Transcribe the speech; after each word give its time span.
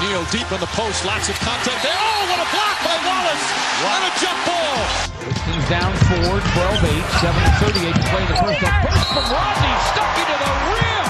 O'Neal 0.00 0.24
deep 0.32 0.50
in 0.50 0.60
the 0.60 0.72
post, 0.72 1.04
lots 1.04 1.28
of 1.28 1.36
contact 1.40 1.82
there. 1.84 1.92
Oh, 1.92 2.24
what 2.32 2.40
a 2.40 2.48
block 2.48 2.76
by 2.80 2.96
Wallace! 3.04 3.44
What 3.84 4.00
a 4.00 4.10
jump 4.16 4.40
ball! 4.48 4.80
Pistons 5.20 5.68
down 5.68 5.92
four, 6.08 6.40
12-8, 6.40 7.04
7-38 7.20 7.92
to 7.92 8.04
play 8.08 8.24
the 8.24 8.36
first. 8.40 8.64
A 8.64 8.72
burst 8.80 9.12
from 9.12 9.28
Rodney, 9.28 9.76
stuck 9.92 10.08
into 10.16 10.36
the 10.40 10.52
rim! 10.72 11.04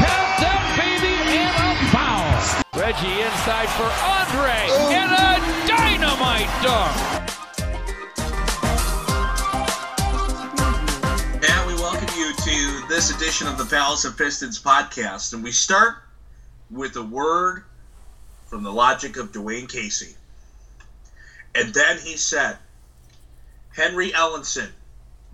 Count 0.00 0.32
that 0.40 0.64
baby 0.80 1.12
and 1.28 1.52
a 1.60 1.76
foul! 1.92 2.32
Reggie 2.72 3.20
inside 3.20 3.68
for 3.76 3.84
Andre, 4.00 4.72
and 4.96 5.12
a 5.12 5.36
dynamite 5.68 6.48
dunk! 6.64 6.96
And 11.52 11.60
we 11.68 11.74
welcome 11.74 12.08
you 12.16 12.32
to 12.32 12.88
this 12.88 13.14
edition 13.14 13.46
of 13.46 13.58
the 13.58 13.66
Palace 13.66 14.06
of 14.06 14.16
Pistons 14.16 14.58
podcast. 14.58 15.34
And 15.34 15.44
we 15.44 15.52
start 15.52 15.96
with 16.72 16.96
a 16.96 17.02
word 17.02 17.64
from 18.46 18.62
the 18.62 18.72
logic 18.72 19.16
of 19.16 19.32
Dwane 19.32 19.68
Casey. 19.68 20.14
And 21.54 21.72
then 21.74 21.98
he 21.98 22.16
said, 22.16 22.56
Henry 23.74 24.10
Ellenson 24.10 24.70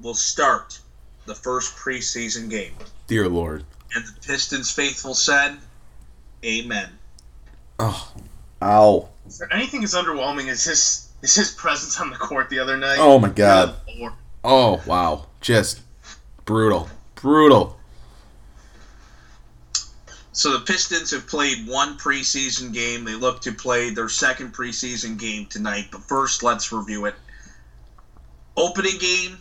will 0.00 0.14
start 0.14 0.80
the 1.26 1.34
first 1.34 1.76
preseason 1.76 2.50
game. 2.50 2.74
Dear 3.06 3.28
Lord. 3.28 3.64
And 3.94 4.04
the 4.04 4.20
Pistons 4.20 4.70
faithful 4.70 5.14
said, 5.14 5.58
Amen. 6.44 6.90
Oh. 7.78 8.12
Ow. 8.62 9.08
Is 9.26 9.38
there 9.38 9.52
anything 9.52 9.84
as 9.84 9.94
underwhelming 9.94 10.48
as 10.48 10.64
his 10.64 11.08
is 11.22 11.34
his 11.34 11.50
presence 11.52 12.00
on 12.00 12.10
the 12.10 12.16
court 12.16 12.48
the 12.50 12.58
other 12.58 12.76
night? 12.76 12.98
Oh 12.98 13.18
my 13.18 13.28
god. 13.28 13.74
Good. 13.86 14.10
Oh 14.44 14.82
wow. 14.86 15.26
Just 15.40 15.80
brutal. 16.44 16.88
Brutal. 17.14 17.77
So 20.38 20.52
the 20.52 20.60
Pistons 20.60 21.10
have 21.10 21.26
played 21.26 21.66
one 21.66 21.98
preseason 21.98 22.72
game. 22.72 23.02
They 23.02 23.16
look 23.16 23.40
to 23.40 23.50
play 23.50 23.90
their 23.90 24.08
second 24.08 24.54
preseason 24.54 25.18
game 25.18 25.46
tonight. 25.46 25.88
But 25.90 26.04
first, 26.04 26.44
let's 26.44 26.70
review 26.70 27.06
it. 27.06 27.16
Opening 28.56 28.98
game, 28.98 29.36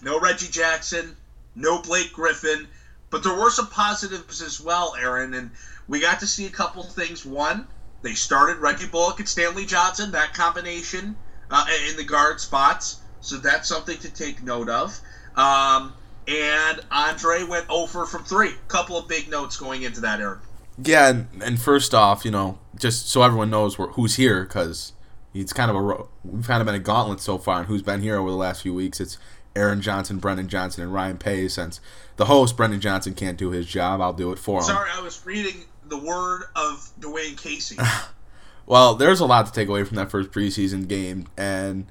no 0.00 0.18
Reggie 0.18 0.48
Jackson, 0.48 1.14
no 1.54 1.82
Blake 1.82 2.14
Griffin, 2.14 2.66
but 3.10 3.22
there 3.22 3.34
were 3.34 3.50
some 3.50 3.66
positives 3.66 4.40
as 4.40 4.58
well, 4.58 4.94
Aaron. 4.98 5.34
And 5.34 5.50
we 5.86 6.00
got 6.00 6.20
to 6.20 6.26
see 6.26 6.46
a 6.46 6.50
couple 6.50 6.82
things. 6.82 7.26
One, 7.26 7.66
they 8.00 8.14
started 8.14 8.56
Reggie 8.56 8.86
Bullock 8.86 9.18
and 9.18 9.28
Stanley 9.28 9.66
Johnson, 9.66 10.12
that 10.12 10.32
combination 10.32 11.14
uh, 11.50 11.66
in 11.90 11.98
the 11.98 12.04
guard 12.04 12.40
spots. 12.40 13.02
So 13.20 13.36
that's 13.36 13.68
something 13.68 13.98
to 13.98 14.10
take 14.10 14.42
note 14.42 14.70
of. 14.70 14.98
Um, 15.36 15.92
and 16.28 16.80
Andre 16.90 17.42
went 17.44 17.66
over 17.70 18.04
from 18.04 18.24
three. 18.24 18.52
Couple 18.68 18.98
of 18.98 19.08
big 19.08 19.30
notes 19.30 19.56
going 19.56 19.82
into 19.82 20.00
that, 20.02 20.20
Aaron. 20.20 20.40
Yeah, 20.82 21.08
and, 21.08 21.28
and 21.42 21.60
first 21.60 21.94
off, 21.94 22.24
you 22.24 22.30
know, 22.30 22.58
just 22.78 23.08
so 23.08 23.22
everyone 23.22 23.50
knows 23.50 23.74
who's 23.74 24.16
here, 24.16 24.44
because 24.44 24.92
it's 25.34 25.52
kind 25.52 25.70
of 25.70 25.76
a 25.76 26.04
we've 26.24 26.46
kind 26.46 26.60
of 26.60 26.66
been 26.66 26.74
a 26.74 26.80
gauntlet 26.80 27.20
so 27.20 27.38
far, 27.38 27.60
and 27.60 27.66
who's 27.66 27.82
been 27.82 28.02
here 28.02 28.18
over 28.18 28.30
the 28.30 28.36
last 28.36 28.62
few 28.62 28.74
weeks. 28.74 29.00
It's 29.00 29.18
Aaron 29.56 29.80
Johnson, 29.80 30.18
Brendan 30.18 30.48
Johnson, 30.48 30.82
and 30.84 30.92
Ryan 30.92 31.18
Paye. 31.18 31.48
Since 31.48 31.80
the 32.16 32.26
host 32.26 32.56
Brendan 32.56 32.80
Johnson 32.80 33.14
can't 33.14 33.38
do 33.38 33.50
his 33.50 33.66
job, 33.66 34.00
I'll 34.00 34.12
do 34.12 34.30
it 34.30 34.38
for 34.38 34.58
him. 34.58 34.66
Sorry, 34.66 34.90
I 34.92 35.00
was 35.00 35.24
reading 35.26 35.64
the 35.86 35.98
word 35.98 36.42
of 36.54 36.90
Dwane 37.00 37.36
Casey. 37.36 37.78
well, 38.66 38.94
there's 38.94 39.20
a 39.20 39.26
lot 39.26 39.46
to 39.46 39.52
take 39.52 39.68
away 39.68 39.82
from 39.84 39.96
that 39.96 40.10
first 40.10 40.30
preseason 40.30 40.86
game, 40.86 41.26
and 41.36 41.86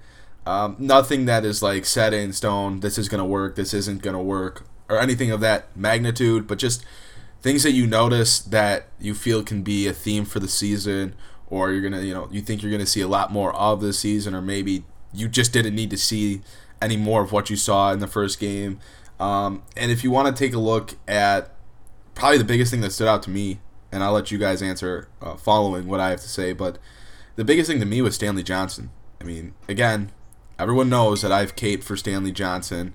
um, 0.48 0.76
nothing 0.80 1.26
that 1.26 1.44
is 1.44 1.62
like 1.62 1.86
set 1.86 2.14
in 2.14 2.32
stone. 2.32 2.80
This 2.80 2.98
is 2.98 3.10
gonna 3.10 3.26
work. 3.26 3.56
This 3.56 3.74
isn't 3.74 4.02
gonna 4.02 4.24
work, 4.24 4.66
or 4.90 5.00
anything 5.00 5.30
of 5.30 5.42
that 5.42 5.76
magnitude. 5.76 6.48
But 6.48 6.58
just 6.58 6.86
things 7.42 7.64
that 7.64 7.74
you 7.74 7.86
notice 7.86 8.40
that 8.40 8.88
you 9.00 9.14
feel 9.14 9.44
can 9.44 9.62
be 9.62 9.88
a 9.88 9.94
theme 9.94 10.24
for 10.24 10.40
the 10.40 10.48
season, 10.48 11.16
or 11.50 11.72
you're 11.72 11.82
gonna, 11.82 12.02
you 12.02 12.14
know, 12.14 12.30
you 12.32 12.42
think 12.42 12.62
you're 12.62 12.72
gonna 12.72 12.86
see 12.86 13.02
a 13.02 13.08
lot 13.08 13.32
more 13.32 13.54
of 13.56 13.82
this 13.82 14.00
season, 14.00 14.34
or 14.34 14.42
maybe 14.42 14.86
you 15.14 15.28
just 15.28 15.52
didn't 15.52 15.76
need 15.76 15.90
to 15.90 15.98
see 15.98 16.42
any 16.82 16.96
more 16.96 17.24
of 17.24 17.32
what 17.34 17.50
you 17.50 17.58
saw 17.58 17.92
in 17.92 18.00
the 18.00 18.08
first 18.08 18.40
game. 18.40 18.80
Um, 19.20 19.64
and 19.76 19.92
if 19.92 20.04
you 20.04 20.12
want 20.12 20.34
to 20.34 20.40
take 20.46 20.54
a 20.54 20.60
look 20.60 20.96
at 21.08 21.52
probably 22.16 22.38
the 22.38 22.44
biggest 22.44 22.72
thing 22.72 22.82
that 22.82 22.92
stood 22.92 23.08
out 23.08 23.22
to 23.24 23.30
me, 23.30 23.60
and 23.92 24.04
I'll 24.04 24.14
let 24.14 24.32
you 24.32 24.38
guys 24.38 24.62
answer 24.62 25.10
uh, 25.22 25.36
following 25.36 25.88
what 25.88 26.00
I 26.00 26.12
have 26.12 26.22
to 26.22 26.30
say, 26.30 26.54
but 26.54 26.78
the 27.36 27.44
biggest 27.44 27.70
thing 27.70 27.80
to 27.80 27.86
me 27.86 28.02
was 28.02 28.16
Stanley 28.16 28.44
Johnson. 28.44 28.92
I 29.20 29.24
mean, 29.24 29.54
again, 29.68 30.12
everyone 30.60 30.90
knows 30.90 31.22
that 31.22 31.32
I've 31.32 31.56
caped 31.56 31.84
for 31.84 31.96
Stanley 31.96 32.32
Johnson 32.32 32.94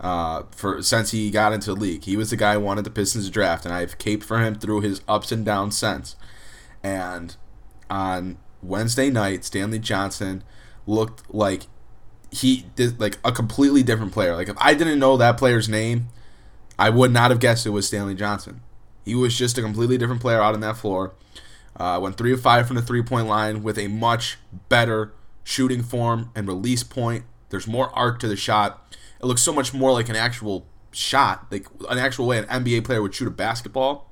uh, 0.00 0.42
for 0.50 0.82
since 0.82 1.12
he 1.12 1.30
got 1.30 1.52
into 1.52 1.74
the 1.74 1.80
league. 1.80 2.04
He 2.04 2.16
was 2.16 2.30
the 2.30 2.36
guy 2.36 2.54
who 2.54 2.60
wanted 2.60 2.84
the 2.84 2.90
Pistons 2.90 3.30
draft, 3.30 3.64
and 3.64 3.72
I've 3.72 3.98
caped 3.98 4.24
for 4.24 4.40
him 4.40 4.56
through 4.56 4.80
his 4.80 5.00
ups 5.06 5.32
and 5.32 5.44
downs 5.44 5.76
since. 5.76 6.16
And 6.82 7.36
on 7.88 8.38
Wednesday 8.62 9.10
night, 9.10 9.44
Stanley 9.44 9.78
Johnson 9.78 10.42
looked 10.86 11.32
like 11.32 11.62
he 12.30 12.66
did 12.74 12.98
like 12.98 13.18
a 13.24 13.30
completely 13.30 13.82
different 13.82 14.12
player. 14.12 14.34
Like 14.34 14.48
if 14.48 14.56
I 14.58 14.74
didn't 14.74 14.98
know 14.98 15.16
that 15.16 15.36
player's 15.36 15.68
name, 15.68 16.08
I 16.78 16.90
would 16.90 17.12
not 17.12 17.30
have 17.30 17.40
guessed 17.40 17.66
it 17.66 17.70
was 17.70 17.86
Stanley 17.86 18.14
Johnson. 18.14 18.62
He 19.04 19.14
was 19.14 19.36
just 19.36 19.58
a 19.58 19.62
completely 19.62 19.98
different 19.98 20.20
player 20.20 20.40
out 20.40 20.54
on 20.54 20.60
that 20.60 20.76
floor. 20.76 21.12
Uh, 21.76 21.98
went 22.02 22.16
three 22.16 22.32
of 22.32 22.40
five 22.40 22.66
from 22.66 22.76
the 22.76 22.82
three 22.82 23.02
point 23.02 23.26
line 23.26 23.62
with 23.62 23.78
a 23.78 23.88
much 23.88 24.38
better 24.68 25.12
shooting 25.44 25.82
form 25.82 26.30
and 26.34 26.46
release 26.46 26.82
point. 26.82 27.24
There's 27.50 27.66
more 27.66 27.90
arc 27.96 28.18
to 28.20 28.28
the 28.28 28.36
shot. 28.36 28.96
It 29.20 29.26
looks 29.26 29.42
so 29.42 29.52
much 29.52 29.74
more 29.74 29.92
like 29.92 30.08
an 30.08 30.16
actual 30.16 30.66
shot, 30.90 31.46
like 31.50 31.66
an 31.88 31.98
actual 31.98 32.26
way 32.26 32.38
an 32.38 32.44
NBA 32.44 32.84
player 32.84 33.02
would 33.02 33.14
shoot 33.14 33.28
a 33.28 33.30
basketball. 33.30 34.10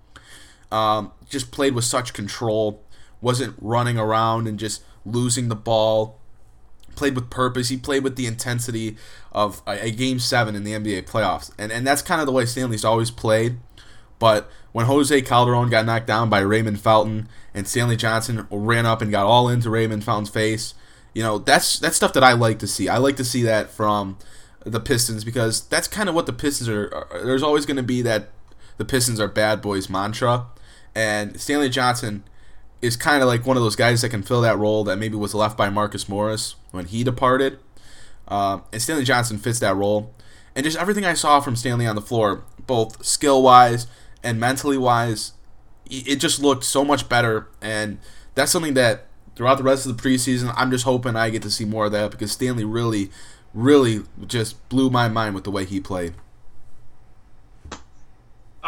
Um, 0.70 1.12
just 1.28 1.50
played 1.50 1.74
with 1.74 1.84
such 1.84 2.12
control, 2.12 2.82
wasn't 3.20 3.56
running 3.60 3.98
around 3.98 4.46
and 4.46 4.58
just 4.58 4.82
losing 5.04 5.48
the 5.48 5.56
ball. 5.56 6.18
Played 6.96 7.14
with 7.14 7.30
purpose. 7.30 7.68
He 7.68 7.76
played 7.76 8.04
with 8.04 8.16
the 8.16 8.26
intensity 8.26 8.96
of 9.32 9.62
a, 9.66 9.86
a 9.86 9.90
game 9.90 10.18
seven 10.18 10.54
in 10.54 10.64
the 10.64 10.72
NBA 10.72 11.08
playoffs, 11.08 11.50
and 11.56 11.72
and 11.72 11.86
that's 11.86 12.02
kind 12.02 12.20
of 12.20 12.26
the 12.26 12.32
way 12.32 12.44
Stanley's 12.44 12.84
always 12.84 13.10
played. 13.10 13.58
But 14.18 14.50
when 14.72 14.86
Jose 14.86 15.22
Calderon 15.22 15.70
got 15.70 15.86
knocked 15.86 16.06
down 16.06 16.28
by 16.28 16.40
Raymond 16.40 16.80
Felton 16.80 17.28
and 17.54 17.66
Stanley 17.66 17.96
Johnson 17.96 18.46
ran 18.50 18.86
up 18.86 19.00
and 19.00 19.10
got 19.10 19.24
all 19.24 19.48
into 19.48 19.70
Raymond 19.70 20.04
Felton's 20.04 20.28
face, 20.28 20.74
you 21.14 21.22
know, 21.22 21.38
that's 21.38 21.78
that's 21.78 21.96
stuff 21.96 22.12
that 22.12 22.24
I 22.24 22.32
like 22.32 22.58
to 22.60 22.66
see. 22.66 22.88
I 22.88 22.98
like 22.98 23.16
to 23.16 23.24
see 23.24 23.42
that 23.42 23.70
from 23.70 24.18
the 24.64 24.80
Pistons 24.80 25.24
because 25.24 25.62
that's 25.68 25.88
kind 25.88 26.08
of 26.08 26.14
what 26.14 26.26
the 26.26 26.32
Pistons 26.32 26.68
are. 26.68 26.92
are 26.94 27.24
there's 27.24 27.42
always 27.42 27.66
going 27.66 27.76
to 27.76 27.82
be 27.82 28.02
that 28.02 28.28
the 28.76 28.84
Pistons 28.84 29.20
are 29.20 29.28
bad 29.28 29.60
boys 29.60 29.88
mantra, 29.88 30.46
and 30.94 31.40
Stanley 31.40 31.68
Johnson 31.68 32.24
is 32.80 32.96
kind 32.96 33.22
of 33.22 33.28
like 33.28 33.44
one 33.44 33.56
of 33.56 33.62
those 33.62 33.76
guys 33.76 34.00
that 34.02 34.08
can 34.08 34.22
fill 34.22 34.40
that 34.40 34.58
role 34.58 34.84
that 34.84 34.96
maybe 34.96 35.16
was 35.16 35.34
left 35.34 35.56
by 35.56 35.68
Marcus 35.68 36.08
Morris 36.08 36.54
when 36.70 36.86
he 36.86 37.04
departed. 37.04 37.58
Um, 38.28 38.62
and 38.72 38.80
Stanley 38.80 39.04
Johnson 39.04 39.38
fits 39.38 39.58
that 39.58 39.76
role, 39.76 40.14
and 40.54 40.64
just 40.64 40.78
everything 40.78 41.04
I 41.04 41.14
saw 41.14 41.40
from 41.40 41.56
Stanley 41.56 41.86
on 41.86 41.96
the 41.96 42.02
floor, 42.02 42.44
both 42.66 43.04
skill 43.04 43.42
wise 43.42 43.86
and 44.22 44.38
mentally 44.38 44.78
wise, 44.78 45.32
it 45.86 46.16
just 46.16 46.40
looked 46.40 46.64
so 46.64 46.84
much 46.84 47.08
better. 47.08 47.48
And 47.60 47.98
that's 48.34 48.52
something 48.52 48.74
that 48.74 49.06
throughout 49.40 49.56
the 49.56 49.64
rest 49.64 49.86
of 49.86 49.96
the 49.96 50.02
preseason, 50.02 50.52
I'm 50.54 50.70
just 50.70 50.84
hoping 50.84 51.16
I 51.16 51.30
get 51.30 51.40
to 51.44 51.50
see 51.50 51.64
more 51.64 51.86
of 51.86 51.92
that 51.92 52.10
because 52.10 52.30
Stanley 52.30 52.62
really, 52.62 53.10
really 53.54 54.02
just 54.26 54.68
blew 54.68 54.90
my 54.90 55.08
mind 55.08 55.34
with 55.34 55.44
the 55.44 55.50
way 55.50 55.64
he 55.64 55.80
played. 55.80 56.12
All 57.72 57.78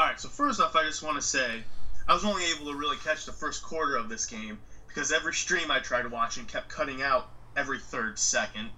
right, 0.07 0.19
so 0.19 0.31
first 0.31 0.63
off, 0.63 0.75
I 0.75 0.85
just 0.85 1.03
want 1.03 1.17
to 1.17 1.21
say 1.23 1.63
I 2.09 2.15
was 2.15 2.25
only 2.25 2.43
able 2.57 2.73
to 2.73 2.79
really 2.79 2.97
catch 2.97 3.27
the 3.27 3.33
first 3.33 3.63
quarter 3.63 3.97
of 3.97 4.09
this 4.09 4.25
game 4.25 4.59
because 4.89 5.13
every 5.13 5.35
stream 5.35 5.71
I 5.71 5.81
tried 5.81 6.11
watching 6.11 6.47
kept 6.47 6.71
cutting 6.71 7.03
out 7.03 7.29
every 7.55 7.79
third 7.79 8.19
second. 8.19 8.71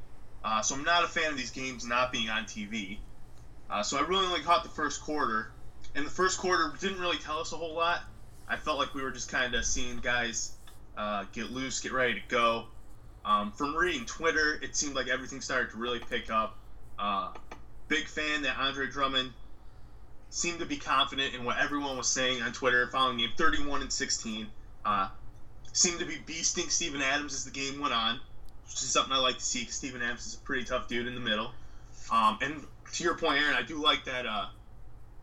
Uh, 0.44 0.62
so 0.62 0.74
I'm 0.74 0.82
not 0.82 1.04
a 1.04 1.06
fan 1.06 1.30
of 1.30 1.36
these 1.36 1.52
games 1.52 1.86
not 1.86 2.10
being 2.10 2.28
on 2.28 2.42
TV. 2.46 2.98
Uh, 3.70 3.84
so 3.84 3.98
I 3.98 4.00
really 4.00 4.26
only 4.26 4.40
caught 4.40 4.64
the 4.64 4.68
first 4.68 5.00
quarter, 5.00 5.52
and 5.94 6.04
the 6.04 6.10
first 6.10 6.40
quarter 6.40 6.72
didn't 6.80 6.98
really 6.98 7.18
tell 7.18 7.38
us 7.38 7.52
a 7.52 7.56
whole 7.56 7.74
lot. 7.76 8.00
I 8.48 8.56
felt 8.56 8.80
like 8.80 8.94
we 8.94 9.02
were 9.02 9.12
just 9.12 9.30
kind 9.30 9.54
of 9.54 9.64
seeing 9.64 9.98
guys 9.98 10.54
uh, 10.96 11.24
get 11.32 11.50
loose, 11.50 11.80
get 11.80 11.92
ready 11.92 12.14
to 12.14 12.20
go. 12.28 12.64
Um, 13.24 13.52
from 13.52 13.74
reading 13.74 14.04
Twitter, 14.04 14.58
it 14.62 14.76
seemed 14.76 14.94
like 14.94 15.08
everything 15.08 15.40
started 15.40 15.70
to 15.70 15.76
really 15.78 15.98
pick 15.98 16.30
up. 16.30 16.56
Uh, 16.98 17.32
big 17.88 18.06
fan 18.06 18.42
that 18.42 18.58
Andre 18.58 18.86
Drummond 18.86 19.30
seemed 20.30 20.58
to 20.58 20.66
be 20.66 20.76
confident 20.76 21.34
in 21.34 21.44
what 21.44 21.58
everyone 21.58 21.96
was 21.96 22.08
saying 22.08 22.42
on 22.42 22.52
Twitter 22.52 22.88
following 22.88 23.18
game 23.18 23.30
31 23.36 23.82
and 23.82 23.92
16. 23.92 24.46
Uh, 24.84 25.08
seemed 25.72 26.00
to 26.00 26.06
be 26.06 26.16
beasting 26.16 26.70
Steven 26.70 27.00
Adams 27.00 27.34
as 27.34 27.44
the 27.44 27.50
game 27.50 27.80
went 27.80 27.94
on, 27.94 28.20
which 28.66 28.74
is 28.74 28.90
something 28.90 29.12
I 29.12 29.18
like 29.18 29.38
to 29.38 29.44
see 29.44 29.60
because 29.60 29.74
Steven 29.74 30.02
Adams 30.02 30.26
is 30.26 30.34
a 30.34 30.38
pretty 30.38 30.64
tough 30.64 30.88
dude 30.88 31.06
in 31.06 31.14
the 31.14 31.20
middle. 31.20 31.50
Um, 32.12 32.38
and 32.42 32.64
to 32.92 33.04
your 33.04 33.14
point, 33.14 33.40
Aaron, 33.40 33.54
I 33.54 33.62
do 33.62 33.82
like 33.82 34.04
that 34.04 34.26
uh, 34.26 34.46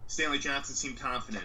Stanley 0.07 0.39
Johnson 0.39 0.75
seemed 0.75 0.99
confident. 0.99 1.43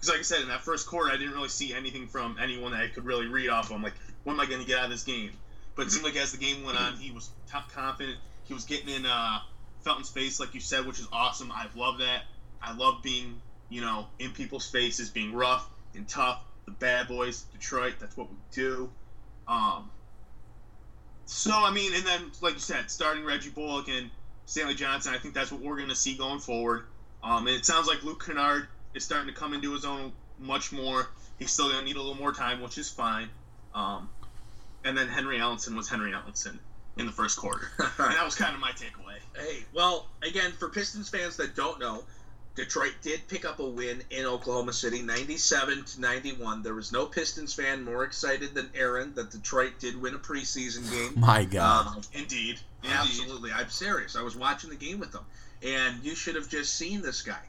Because, 0.00 0.08
like 0.08 0.20
I 0.20 0.22
said, 0.22 0.40
in 0.40 0.48
that 0.48 0.62
first 0.62 0.86
quarter, 0.86 1.10
I 1.10 1.18
didn't 1.18 1.34
really 1.34 1.48
see 1.48 1.74
anything 1.74 2.08
from 2.08 2.38
anyone 2.40 2.72
that 2.72 2.80
I 2.80 2.88
could 2.88 3.04
really 3.04 3.26
read 3.26 3.50
off 3.50 3.70
of. 3.70 3.82
like, 3.82 3.92
what 4.24 4.32
am 4.32 4.40
I 4.40 4.46
going 4.46 4.62
to 4.62 4.66
get 4.66 4.78
out 4.78 4.86
of 4.86 4.90
this 4.90 5.02
game? 5.02 5.30
But 5.76 5.86
it 5.86 5.92
seemed 5.92 6.04
like 6.04 6.16
as 6.16 6.32
the 6.32 6.38
game 6.38 6.64
went 6.64 6.80
on, 6.80 6.94
he 6.96 7.10
was 7.10 7.28
top 7.46 7.70
confident. 7.70 8.16
He 8.44 8.54
was 8.54 8.64
getting 8.64 8.88
in 8.88 9.04
uh, 9.04 9.40
Felton's 9.82 10.08
face, 10.08 10.40
like 10.40 10.54
you 10.54 10.60
said, 10.60 10.86
which 10.86 10.98
is 10.98 11.06
awesome. 11.12 11.52
I 11.52 11.66
love 11.76 11.98
that. 11.98 12.22
I 12.62 12.74
love 12.74 13.02
being, 13.02 13.40
you 13.68 13.82
know, 13.82 14.06
in 14.18 14.30
people's 14.30 14.68
faces, 14.68 15.10
being 15.10 15.34
rough 15.34 15.68
and 15.94 16.08
tough. 16.08 16.42
the 16.64 16.72
bad 16.72 17.06
boys, 17.06 17.42
Detroit. 17.52 17.94
That's 18.00 18.16
what 18.16 18.30
we 18.30 18.36
do. 18.52 18.90
Um, 19.46 19.90
so 21.26 21.52
I 21.52 21.70
mean, 21.72 21.94
and 21.94 22.04
then 22.04 22.30
like 22.40 22.54
you 22.54 22.60
said, 22.60 22.90
starting 22.90 23.24
Reggie 23.24 23.50
Bullock 23.50 23.88
and 23.88 24.10
Stanley 24.46 24.74
Johnson, 24.74 25.14
I 25.14 25.18
think 25.18 25.34
that's 25.34 25.52
what 25.52 25.60
we're 25.60 25.76
going 25.76 25.88
to 25.88 25.94
see 25.94 26.16
going 26.16 26.40
forward. 26.40 26.84
Um, 27.22 27.46
and 27.46 27.56
it 27.56 27.64
sounds 27.64 27.86
like 27.86 28.02
Luke 28.02 28.24
Kennard 28.24 28.68
is 28.94 29.04
starting 29.04 29.32
to 29.32 29.38
come 29.38 29.54
into 29.54 29.72
his 29.72 29.84
own 29.84 30.12
much 30.38 30.72
more. 30.72 31.08
He's 31.38 31.50
still 31.52 31.68
going 31.68 31.80
to 31.80 31.84
need 31.84 31.96
a 31.96 32.00
little 32.02 32.16
more 32.16 32.32
time, 32.32 32.60
which 32.60 32.78
is 32.78 32.90
fine. 32.90 33.28
Um, 33.74 34.08
and 34.84 34.96
then 34.96 35.08
Henry 35.08 35.38
Ellenson 35.38 35.76
was 35.76 35.88
Henry 35.88 36.12
Ellenson 36.12 36.58
in 36.96 37.06
the 37.06 37.12
first 37.12 37.38
quarter, 37.38 37.68
and 37.78 38.14
that 38.14 38.24
was 38.24 38.34
kind 38.34 38.54
of 38.54 38.60
my 38.60 38.72
takeaway. 38.72 39.16
Hey, 39.36 39.58
well, 39.72 40.08
again, 40.22 40.52
for 40.52 40.68
Pistons 40.68 41.08
fans 41.08 41.36
that 41.36 41.54
don't 41.54 41.78
know, 41.78 42.02
Detroit 42.56 42.94
did 43.00 43.26
pick 43.28 43.44
up 43.44 43.60
a 43.60 43.64
win 43.64 44.02
in 44.10 44.26
Oklahoma 44.26 44.72
City, 44.72 45.00
97 45.00 45.84
to 45.84 46.00
91. 46.00 46.62
There 46.62 46.74
was 46.74 46.92
no 46.92 47.06
Pistons 47.06 47.54
fan 47.54 47.84
more 47.84 48.04
excited 48.04 48.54
than 48.54 48.68
Aaron 48.74 49.14
that 49.14 49.30
Detroit 49.30 49.74
did 49.78 50.00
win 50.00 50.14
a 50.14 50.18
preseason 50.18 50.90
game. 50.90 51.12
My 51.20 51.44
God. 51.44 51.86
Um, 51.86 52.02
Indeed, 52.12 52.58
Indeed. 52.82 52.96
absolutely, 52.96 53.52
I'm 53.52 53.70
serious. 53.70 54.16
I 54.16 54.22
was 54.22 54.36
watching 54.36 54.68
the 54.68 54.76
game 54.76 54.98
with 54.98 55.12
them, 55.12 55.24
and 55.62 56.02
you 56.02 56.14
should 56.14 56.34
have 56.34 56.48
just 56.48 56.74
seen 56.74 57.02
this 57.02 57.22
guy. 57.22 57.40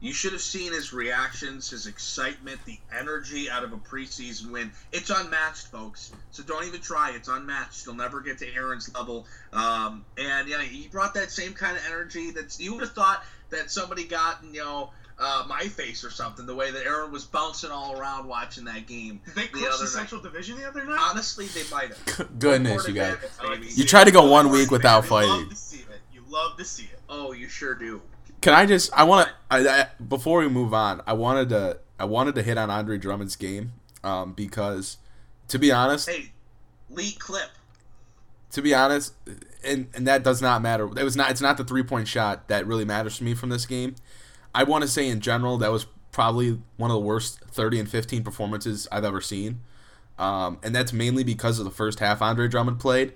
You 0.00 0.12
should 0.12 0.32
have 0.32 0.42
seen 0.42 0.72
his 0.72 0.92
reactions, 0.92 1.70
his 1.70 1.86
excitement, 1.86 2.60
the 2.66 2.78
energy 2.96 3.48
out 3.48 3.64
of 3.64 3.72
a 3.72 3.76
preseason 3.78 4.50
win. 4.50 4.70
It's 4.92 5.08
unmatched, 5.10 5.68
folks. 5.68 6.12
So 6.32 6.42
don't 6.42 6.66
even 6.66 6.80
try. 6.82 7.12
It's 7.12 7.28
unmatched. 7.28 7.86
You'll 7.86 7.94
never 7.94 8.20
get 8.20 8.38
to 8.38 8.54
Aaron's 8.54 8.94
level. 8.94 9.26
Um, 9.54 10.04
and 10.18 10.48
yeah, 10.48 10.60
he 10.60 10.88
brought 10.88 11.14
that 11.14 11.30
same 11.30 11.54
kind 11.54 11.76
of 11.76 11.82
energy 11.86 12.30
that 12.32 12.58
you 12.60 12.74
would 12.74 12.82
have 12.82 12.92
thought 12.92 13.24
that 13.50 13.70
somebody 13.70 14.04
got, 14.04 14.44
you 14.52 14.60
know, 14.62 14.90
uh, 15.18 15.44
my 15.48 15.62
face 15.62 16.04
or 16.04 16.10
something. 16.10 16.44
The 16.44 16.54
way 16.54 16.70
that 16.70 16.84
Aaron 16.84 17.10
was 17.10 17.24
bouncing 17.24 17.70
all 17.70 17.98
around 17.98 18.28
watching 18.28 18.66
that 18.66 18.86
game. 18.86 19.20
Did 19.24 19.34
they 19.34 19.42
the 19.42 19.48
clinch 19.48 19.66
other 19.68 19.76
the 19.78 19.82
night. 19.84 19.88
Central 19.88 20.20
Division 20.20 20.58
the 20.58 20.68
other 20.68 20.84
night? 20.84 20.98
Honestly, 21.00 21.46
they 21.46 21.62
might 21.70 21.88
have. 21.88 22.38
Goodness, 22.38 22.86
you 22.86 22.92
guys. 22.92 23.16
Like 23.42 23.60
You 23.60 23.70
see 23.70 23.84
try 23.84 24.04
to 24.04 24.10
go 24.10 24.30
one 24.30 24.50
week 24.50 24.70
without 24.70 25.08
love 25.10 25.24
fighting. 25.24 25.48
to 25.48 25.56
see 25.56 25.78
it. 25.78 26.00
You 26.12 26.22
love 26.28 26.58
to 26.58 26.64
see 26.66 26.84
it. 26.84 27.00
Oh, 27.08 27.32
you 27.32 27.48
sure 27.48 27.74
do. 27.74 28.02
Can 28.46 28.54
I 28.54 28.64
just? 28.64 28.92
I 28.92 29.02
want 29.02 29.28
to. 29.50 29.90
Before 30.08 30.38
we 30.38 30.48
move 30.48 30.72
on, 30.72 31.02
I 31.04 31.14
wanted 31.14 31.48
to. 31.48 31.80
I 31.98 32.04
wanted 32.04 32.36
to 32.36 32.44
hit 32.44 32.56
on 32.56 32.70
Andre 32.70 32.96
Drummond's 32.96 33.34
game, 33.34 33.72
um, 34.04 34.34
because, 34.34 34.98
to 35.48 35.58
be 35.58 35.72
honest, 35.72 36.08
Hey, 36.08 36.30
lead 36.88 37.18
clip. 37.18 37.48
to 38.52 38.62
be 38.62 38.72
honest, 38.72 39.14
and 39.64 39.88
and 39.94 40.06
that 40.06 40.22
does 40.22 40.40
not 40.40 40.62
matter. 40.62 40.84
It 40.96 41.02
was 41.02 41.16
not. 41.16 41.32
It's 41.32 41.40
not 41.40 41.56
the 41.56 41.64
three 41.64 41.82
point 41.82 42.06
shot 42.06 42.46
that 42.46 42.68
really 42.68 42.84
matters 42.84 43.18
to 43.18 43.24
me 43.24 43.34
from 43.34 43.48
this 43.48 43.66
game. 43.66 43.96
I 44.54 44.62
want 44.62 44.82
to 44.82 44.88
say 44.88 45.08
in 45.08 45.20
general 45.20 45.58
that 45.58 45.72
was 45.72 45.86
probably 46.12 46.60
one 46.76 46.92
of 46.92 46.94
the 46.94 47.00
worst 47.00 47.40
thirty 47.50 47.80
and 47.80 47.90
fifteen 47.90 48.22
performances 48.22 48.86
I've 48.92 49.02
ever 49.02 49.20
seen, 49.20 49.58
um, 50.20 50.60
and 50.62 50.72
that's 50.72 50.92
mainly 50.92 51.24
because 51.24 51.58
of 51.58 51.64
the 51.64 51.72
first 51.72 51.98
half 51.98 52.22
Andre 52.22 52.46
Drummond 52.46 52.78
played. 52.78 53.12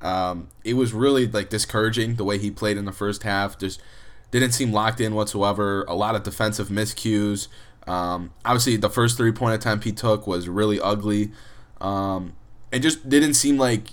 Um, 0.00 0.48
it 0.64 0.72
was 0.72 0.94
really 0.94 1.26
like 1.26 1.50
discouraging 1.50 2.14
the 2.14 2.24
way 2.24 2.38
he 2.38 2.50
played 2.50 2.78
in 2.78 2.86
the 2.86 2.92
first 2.92 3.24
half. 3.24 3.58
Just 3.58 3.82
didn't 4.30 4.52
seem 4.52 4.72
locked 4.72 5.00
in 5.00 5.14
whatsoever. 5.14 5.84
A 5.88 5.94
lot 5.94 6.14
of 6.14 6.22
defensive 6.22 6.68
miscues. 6.68 7.48
Um, 7.86 8.32
obviously, 8.44 8.76
the 8.76 8.90
first 8.90 9.16
three 9.16 9.32
point 9.32 9.54
attempt 9.54 9.84
he 9.84 9.92
took 9.92 10.26
was 10.26 10.48
really 10.48 10.80
ugly. 10.80 11.32
Um, 11.80 12.34
and 12.72 12.82
just 12.82 13.08
didn't 13.08 13.34
seem 13.34 13.58
like 13.58 13.88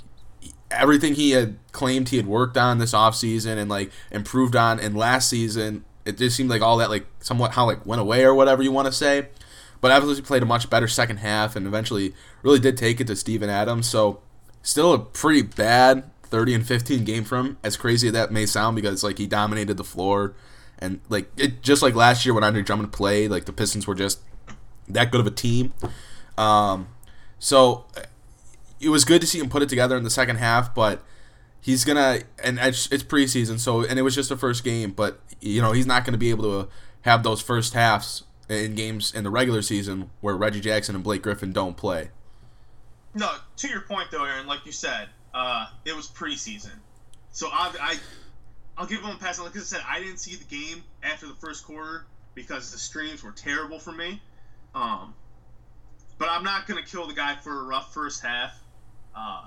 everything 0.70 1.16
he 1.16 1.32
had 1.32 1.58
claimed 1.72 2.10
he 2.10 2.18
had 2.18 2.28
worked 2.28 2.58
on 2.58 2.78
this 2.78 2.94
offseason 2.94 3.58
and 3.58 3.70
like 3.70 3.92
improved 4.12 4.56
on 4.56 4.80
in 4.80 4.96
last 4.96 5.30
season. 5.30 5.86
It 6.06 6.18
just 6.18 6.36
seemed 6.36 6.50
like 6.50 6.62
all 6.62 6.78
that 6.78 6.90
like 6.90 7.06
somewhat 7.20 7.54
how 7.54 7.66
like 7.66 7.86
went 7.86 8.02
away 8.02 8.24
or 8.24 8.34
whatever 8.34 8.62
you 8.62 8.72
want 8.72 8.88
to 8.88 8.92
say. 8.92 9.30
But 9.80 9.92
obviously 9.92 10.24
played 10.24 10.44
a 10.44 10.46
much 10.46 10.70
better 10.70 10.88
second 10.88 11.18
half 11.18 11.56
and 11.56 11.68
eventually 11.68 12.14
really 12.42 12.60
did 12.60 12.78
take 12.78 13.00
it 13.00 13.08
to 13.08 13.16
Steven 13.16 13.50
Adams. 13.50 13.88
So 13.88 14.22
still 14.62 14.94
a 14.94 15.00
pretty 15.00 15.44
bad 15.44 16.10
30 16.28 16.54
and 16.56 16.68
15 16.68 17.04
game 17.04 17.24
from 17.24 17.58
as 17.64 17.78
crazy 17.78 18.08
as 18.08 18.14
that 18.14 18.32
may 18.32 18.46
sound, 18.46 18.76
because 18.76 19.04
like 19.04 19.18
he 19.18 19.28
dominated 19.28 19.78
the 19.78 19.84
floor, 19.84 20.36
and 20.80 21.00
like 21.10 21.30
it 21.38 21.62
just 21.62 21.82
like 21.82 21.96
last 21.96 22.26
year 22.26 22.34
when 22.34 22.44
Andre 22.44 22.62
Drummond 22.62 22.92
played, 22.92 23.32
like 23.32 23.46
the 23.46 23.54
Pistons 23.54 23.88
were 23.88 23.96
just 23.96 24.20
that 24.88 25.12
good 25.12 25.22
of 25.22 25.28
a 25.28 25.32
team. 25.32 25.74
Um, 26.38 26.88
so 27.40 27.86
it 28.80 28.90
was 28.90 29.06
good 29.06 29.22
to 29.22 29.28
see 29.28 29.40
him 29.40 29.50
put 29.50 29.62
it 29.62 29.70
together 29.70 29.98
in 29.98 30.04
the 30.04 30.10
second 30.10 30.38
half, 30.38 30.74
but 30.74 31.04
he's 31.62 31.84
gonna 31.84 32.20
and 32.44 32.60
it's, 32.60 32.92
it's 32.92 33.04
preseason, 33.04 33.60
so 33.60 33.84
and 33.84 33.98
it 33.98 34.04
was 34.04 34.16
just 34.16 34.30
the 34.30 34.38
first 34.38 34.64
game, 34.64 34.92
but 34.92 35.20
you 35.42 35.62
know 35.62 35.72
he's 35.72 35.88
not 35.88 36.06
gonna 36.06 36.18
be 36.18 36.30
able 36.30 36.44
to 36.44 36.70
have 37.02 37.24
those 37.24 37.42
first 37.42 37.74
halves 37.74 38.24
in 38.50 38.76
games 38.76 39.14
in 39.14 39.24
the 39.24 39.30
regular 39.30 39.62
season 39.62 40.10
where 40.22 40.36
Reggie 40.36 40.62
Jackson 40.62 40.96
and 40.96 41.04
Blake 41.04 41.22
Griffin 41.22 41.52
don't 41.52 41.76
play. 41.76 42.12
No, 43.14 43.32
to 43.58 43.68
your 43.68 43.82
point 43.82 44.10
though, 44.12 44.24
Aaron. 44.24 44.48
Like 44.48 44.66
you 44.66 44.72
said, 44.72 45.10
uh, 45.38 45.68
it 45.86 45.96
was 45.96 46.08
preseason, 46.08 46.74
so 47.32 47.48
I, 47.48 47.72
I, 47.80 47.96
I'll 48.76 48.88
give 48.88 49.02
him 49.02 49.12
a 49.12 49.20
pass. 49.20 49.40
Like 49.40 49.56
I 49.56 49.60
said, 49.60 49.82
I 49.88 50.00
didn't 50.00 50.18
see 50.18 50.36
the 50.36 50.46
game 50.46 50.84
after 51.04 51.28
the 51.28 51.36
first 51.36 51.64
quarter 51.64 52.08
because 52.34 52.72
the 52.72 52.80
streams 52.80 53.24
were 53.24 53.32
terrible 53.32 53.78
for 53.78 53.92
me. 53.92 54.20
Um, 54.74 55.14
but 56.18 56.30
I'm 56.32 56.44
not 56.44 56.68
gonna 56.68 56.82
kill 56.82 57.06
the 57.06 57.14
guy 57.14 57.36
for 57.36 57.60
a 57.60 57.64
rough 57.64 57.94
first 57.94 58.24
half. 58.24 58.60
Uh, 59.16 59.44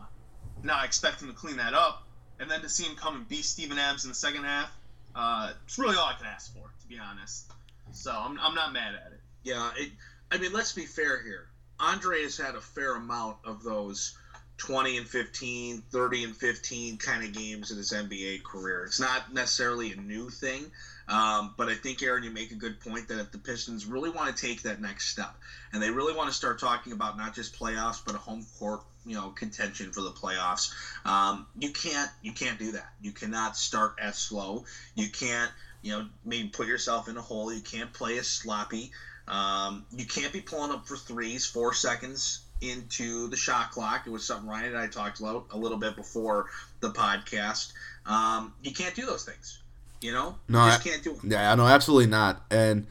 now 0.63 0.77
I 0.77 0.85
expect 0.85 1.23
him 1.23 1.29
to 1.29 1.35
clean 1.35 1.57
that 1.57 1.75
up, 1.75 2.07
and 2.39 2.49
then 2.49 2.61
to 2.63 2.69
see 2.69 2.85
him 2.85 2.95
come 2.95 3.17
and 3.17 3.29
beat 3.29 3.45
Steven 3.45 3.77
Adams 3.77 4.05
in 4.05 4.11
the 4.11 4.15
second 4.15 4.45
half, 4.45 4.71
uh, 5.17 5.53
it's 5.65 5.77
really 5.77 5.97
all 5.97 6.07
I 6.07 6.15
can 6.15 6.27
ask 6.27 6.55
for, 6.55 6.73
to 6.83 6.89
be 6.89 7.01
honest. 7.01 7.51
So 7.91 8.13
I'm, 8.13 8.39
I'm 8.39 8.55
not 8.55 8.73
mad 8.73 8.95
at 8.95 9.13
it. 9.13 9.21
Yeah, 9.43 9.73
it, 9.77 9.91
I 10.31 10.39
mean, 10.39 10.53
let's 10.53 10.73
be 10.73 10.87
fair 10.87 11.21
here. 11.21 11.49
Andre 11.81 12.23
has 12.23 12.37
had 12.37 12.55
a 12.55 12.61
fair 12.61 12.95
amount 12.95 13.39
of 13.45 13.65
those 13.65 14.17
20 14.61 14.99
and 14.99 15.09
15, 15.09 15.83
30 15.91 16.25
and 16.25 16.37
15 16.37 16.99
kind 16.99 17.25
of 17.25 17.33
games 17.33 17.71
in 17.71 17.79
his 17.79 17.93
NBA 17.93 18.43
career. 18.43 18.85
It's 18.85 19.01
not 19.01 19.33
necessarily 19.33 19.93
a 19.93 19.97
new 19.97 20.29
thing, 20.29 20.71
um, 21.09 21.55
but 21.57 21.69
I 21.69 21.75
think, 21.75 22.03
Aaron, 22.03 22.23
you 22.23 22.31
make 22.31 22.51
a 22.51 22.57
good 22.57 22.79
point 22.79 23.09
that 23.09 23.19
if 23.19 23.31
the 23.31 23.39
Pistons 23.39 23.87
really 23.87 24.11
want 24.11 24.35
to 24.35 24.41
take 24.41 24.63
that 24.63 24.79
next 24.79 25.09
step 25.09 25.35
and 25.73 25.83
they 25.83 25.91
really 25.91 26.13
want 26.13 26.29
to 26.29 26.35
start 26.35 26.59
talking 26.59 26.93
about 26.93 27.17
not 27.17 27.33
just 27.33 27.59
playoffs, 27.59 28.01
but 28.05 28.15
a 28.15 28.19
home 28.19 28.45
court 28.59 28.81
you 29.07 29.15
know 29.15 29.31
contention 29.31 29.91
for 29.93 30.03
the 30.03 30.11
playoffs 30.11 30.69
um, 31.07 31.47
you 31.59 31.71
can't 31.71 32.11
you 32.21 32.33
can't 32.33 32.59
do 32.59 32.73
that. 32.73 32.93
You 33.01 33.13
cannot 33.13 33.57
start 33.57 33.95
as 33.99 34.19
slow. 34.19 34.65
You 34.95 35.09
can't 35.09 35.51
you 35.81 35.93
know 35.93 36.05
maybe 36.23 36.49
put 36.49 36.67
yourself 36.67 37.09
in 37.09 37.17
a 37.17 37.23
hole. 37.23 37.51
You 37.51 37.63
can't 37.63 37.91
play 37.95 38.19
as 38.19 38.27
sloppy 38.27 38.91
um, 39.27 39.85
you 39.95 40.05
can't 40.05 40.33
be 40.33 40.41
pulling 40.41 40.73
up 40.73 40.87
for 40.87 40.97
threes 40.97 41.47
four 41.47 41.73
seconds 41.73 42.41
into 42.61 43.29
the 43.29 43.37
shot 43.37 43.71
clock. 43.71 44.03
It 44.07 44.11
was 44.11 44.25
something 44.25 44.49
Ryan 44.49 44.67
and 44.75 44.79
I 44.79 44.87
talked 44.87 45.21
about 45.21 45.47
a 45.51 45.57
little 45.59 45.79
bit 45.79 45.97
before 45.97 46.47
the 46.81 46.91
podcast. 46.91 47.73
Um, 48.07 48.53
you 48.63 48.73
can't 48.73 48.95
do 48.95 49.07
those 49.07 49.25
things. 49.25 49.59
You 50.01 50.13
know, 50.13 50.37
No, 50.49 50.65
you 50.65 50.71
just 50.71 50.87
I- 50.87 50.91
can't 50.91 51.03
do 51.05 51.15
them. 51.15 51.31
Yeah, 51.31 51.55
no, 51.55 51.67
absolutely 51.67 52.07
not. 52.11 52.45
And 52.51 52.87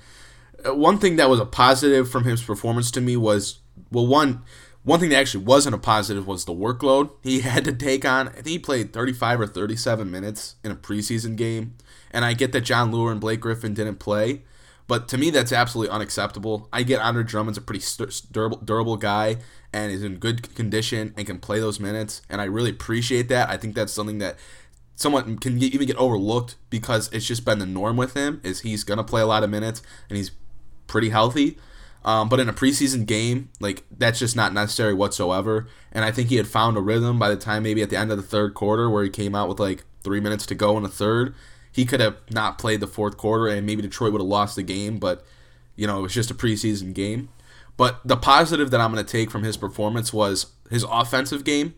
uh, 0.68 0.76
one 0.76 1.00
thing 1.00 1.16
that 1.16 1.30
was 1.30 1.40
a 1.40 1.46
positive 1.46 2.10
from 2.10 2.24
his 2.24 2.42
performance 2.44 2.92
to 2.92 3.02
me 3.02 3.18
was 3.18 3.60
well, 3.92 4.06
one 4.06 4.44
one 4.84 5.00
thing 5.00 5.10
that 5.10 5.18
actually 5.18 5.44
wasn't 5.44 5.76
a 5.76 5.80
positive 5.80 6.26
was 6.28 6.46
the 6.46 6.54
workload 6.54 7.12
he 7.24 7.40
had 7.42 7.66
to 7.66 7.74
take 7.74 8.06
on. 8.06 8.28
I 8.30 8.32
think 8.34 8.48
he 8.48 8.60
played 8.60 8.94
35 8.94 9.42
or 9.42 9.48
37 9.48 10.10
minutes 10.10 10.56
in 10.64 10.72
a 10.72 10.76
preseason 10.76 11.36
game, 11.36 11.76
and 12.12 12.24
I 12.24 12.34
get 12.34 12.52
that 12.54 12.62
Jon 12.62 12.92
Leuer 12.92 13.12
and 13.12 13.20
Blake 13.20 13.40
Griffin 13.42 13.74
didn't 13.74 13.98
play, 13.98 14.44
but 14.89 15.08
to 15.08 15.17
me 15.17 15.29
that's 15.29 15.53
absolutely 15.53 15.93
unacceptable. 15.93 16.67
I 16.74 16.84
get 16.84 17.00
Andre 17.00 17.24
Drummond's 17.24 17.60
a 17.60 17.62
pretty 17.62 17.79
st- 17.79 18.24
durable, 18.31 18.58
durable 18.58 18.98
guy 18.98 19.38
and 19.72 19.91
is 19.91 20.03
in 20.03 20.17
good 20.17 20.53
condition 20.55 21.13
and 21.15 21.27
can 21.27 21.39
play 21.39 21.60
those 21.60 21.79
minutes, 21.79 22.24
and 22.27 22.41
I 22.41 22.46
really 22.46 22.72
appreciate 22.72 23.29
that. 23.29 23.50
I 23.50 23.55
think 23.55 23.75
that's 23.75 23.93
something 23.93 24.17
that 24.17 24.36
somewhat 24.96 25.25
can 25.39 25.60
get, 25.60 25.74
even 25.74 25.86
get 25.86 25.96
overlooked 25.98 26.55
because 26.72 27.08
it's 27.13 27.25
just 27.25 27.46
been 27.46 27.60
the 27.60 27.67
norm 27.67 27.98
with 27.98 28.15
him 28.15 28.41
is 28.43 28.62
he's 28.62 28.84
gonna 28.84 29.03
play 29.03 29.22
a 29.22 29.27
lot 29.27 29.43
of 29.43 29.50
minutes 29.51 29.84
and 30.10 30.17
he's 30.17 30.31
pretty 30.88 31.10
healthy. 31.10 31.58
Um, 32.03 32.29
but 32.29 32.39
in 32.39 32.50
a 32.50 32.53
preseason 32.53 33.05
game, 33.05 33.50
like 33.60 33.84
that's 33.96 34.17
just 34.17 34.36
not 34.36 34.53
necessary 34.53 34.96
whatsoever. 34.96 35.67
And 35.91 36.03
I 36.03 36.12
think 36.12 36.29
he 36.29 36.38
had 36.38 36.48
found 36.48 36.77
a 36.77 36.81
rhythm 36.81 37.19
by 37.19 37.29
the 37.29 37.36
time 37.36 37.62
maybe 37.62 37.84
at 37.84 37.91
the 37.91 37.98
end 37.98 38.10
of 38.10 38.17
the 38.17 38.24
third 38.24 38.55
quarter 38.55 38.89
where 38.89 39.03
he 39.03 39.10
came 39.10 39.36
out 39.36 39.48
with 39.50 39.60
like 39.60 39.84
three 40.03 40.19
minutes 40.19 40.46
to 40.48 40.55
go 40.55 40.75
in 40.77 40.84
the 40.84 40.89
third. 40.89 41.36
He 41.72 41.86
could 41.86 42.00
have 42.00 42.18
not 42.32 42.58
played 42.58 42.80
the 42.80 42.88
fourth 42.88 43.18
quarter 43.18 43.48
and 43.48 43.66
maybe 43.66 43.82
Detroit 43.82 44.12
would 44.12 44.22
have 44.22 44.28
lost 44.28 44.56
the 44.56 44.64
game, 44.64 44.98
but 44.98 45.26
you 45.76 45.88
know, 45.88 46.00
it 46.00 46.02
was 46.02 46.14
just 46.14 46.32
a 46.32 46.36
preseason 46.36 46.94
game. 46.94 47.30
But 47.78 48.02
the 48.04 48.18
positive 48.18 48.72
that 48.72 48.82
I'm 48.82 48.92
going 48.92 49.06
to 49.06 49.10
take 49.10 49.32
from 49.32 49.44
his 49.44 49.56
performance 49.56 50.12
was 50.12 50.48
his 50.70 50.84
offensive 50.84 51.46
game. 51.46 51.76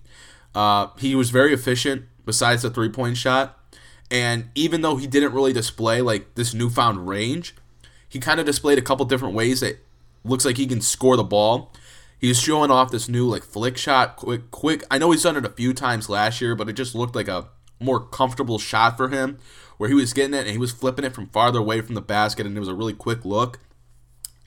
Uh, 0.56 0.88
he 0.98 1.14
was 1.14 1.30
very 1.30 1.54
efficient 1.54 2.06
besides 2.26 2.64
the 2.64 2.72
three 2.72 2.90
point 2.90 3.18
shot. 3.18 3.58
And 4.10 4.50
even 4.56 4.82
though 4.82 4.98
he 4.98 5.08
didn't 5.08 5.34
really 5.34 5.54
display 5.54 6.02
like 6.02 6.36
this 6.36 6.54
newfound 6.54 7.08
range, 7.08 7.56
he 8.10 8.20
kind 8.20 8.40
of 8.40 8.46
displayed 8.46 8.78
a 8.78 8.82
couple 8.82 9.06
different 9.06 9.36
ways 9.36 9.62
that 9.62 9.80
looks 10.24 10.44
like 10.44 10.58
he 10.58 10.68
can 10.68 10.82
score 10.82 11.16
the 11.16 11.24
ball. 11.24 11.72
He 12.20 12.28
was 12.28 12.40
showing 12.40 12.70
off 12.70 12.92
this 12.92 13.08
new 13.08 13.28
like 13.28 13.44
flick 13.44 13.78
shot, 13.78 14.18
quick, 14.18 14.52
quick. 14.52 14.84
I 14.92 14.98
know 14.98 15.12
he's 15.12 15.24
done 15.24 15.38
it 15.38 15.46
a 15.46 15.50
few 15.50 15.74
times 15.74 16.10
last 16.10 16.42
year, 16.42 16.56
but 16.56 16.68
it 16.68 16.74
just 16.74 16.94
looked 16.94 17.16
like 17.16 17.28
a 17.28 17.48
more 17.80 18.00
comfortable 18.00 18.60
shot 18.60 18.98
for 18.98 19.10
him, 19.10 19.40
where 19.82 19.90
he 19.90 19.96
was 19.96 20.14
getting 20.14 20.36
it 20.36 20.42
and 20.42 20.52
he 20.52 20.60
was 20.60 20.72
flipping 20.72 21.04
it 21.04 21.12
from 21.12 21.26
farther 21.26 21.58
away 21.58 21.82
from 21.82 21.96
the 21.96 22.02
basket, 22.02 22.46
and 22.46 22.56
it 22.56 22.60
was 22.60 22.70
a 22.70 22.76
really 22.76 22.94
quick 22.94 23.26
look. 23.26 23.60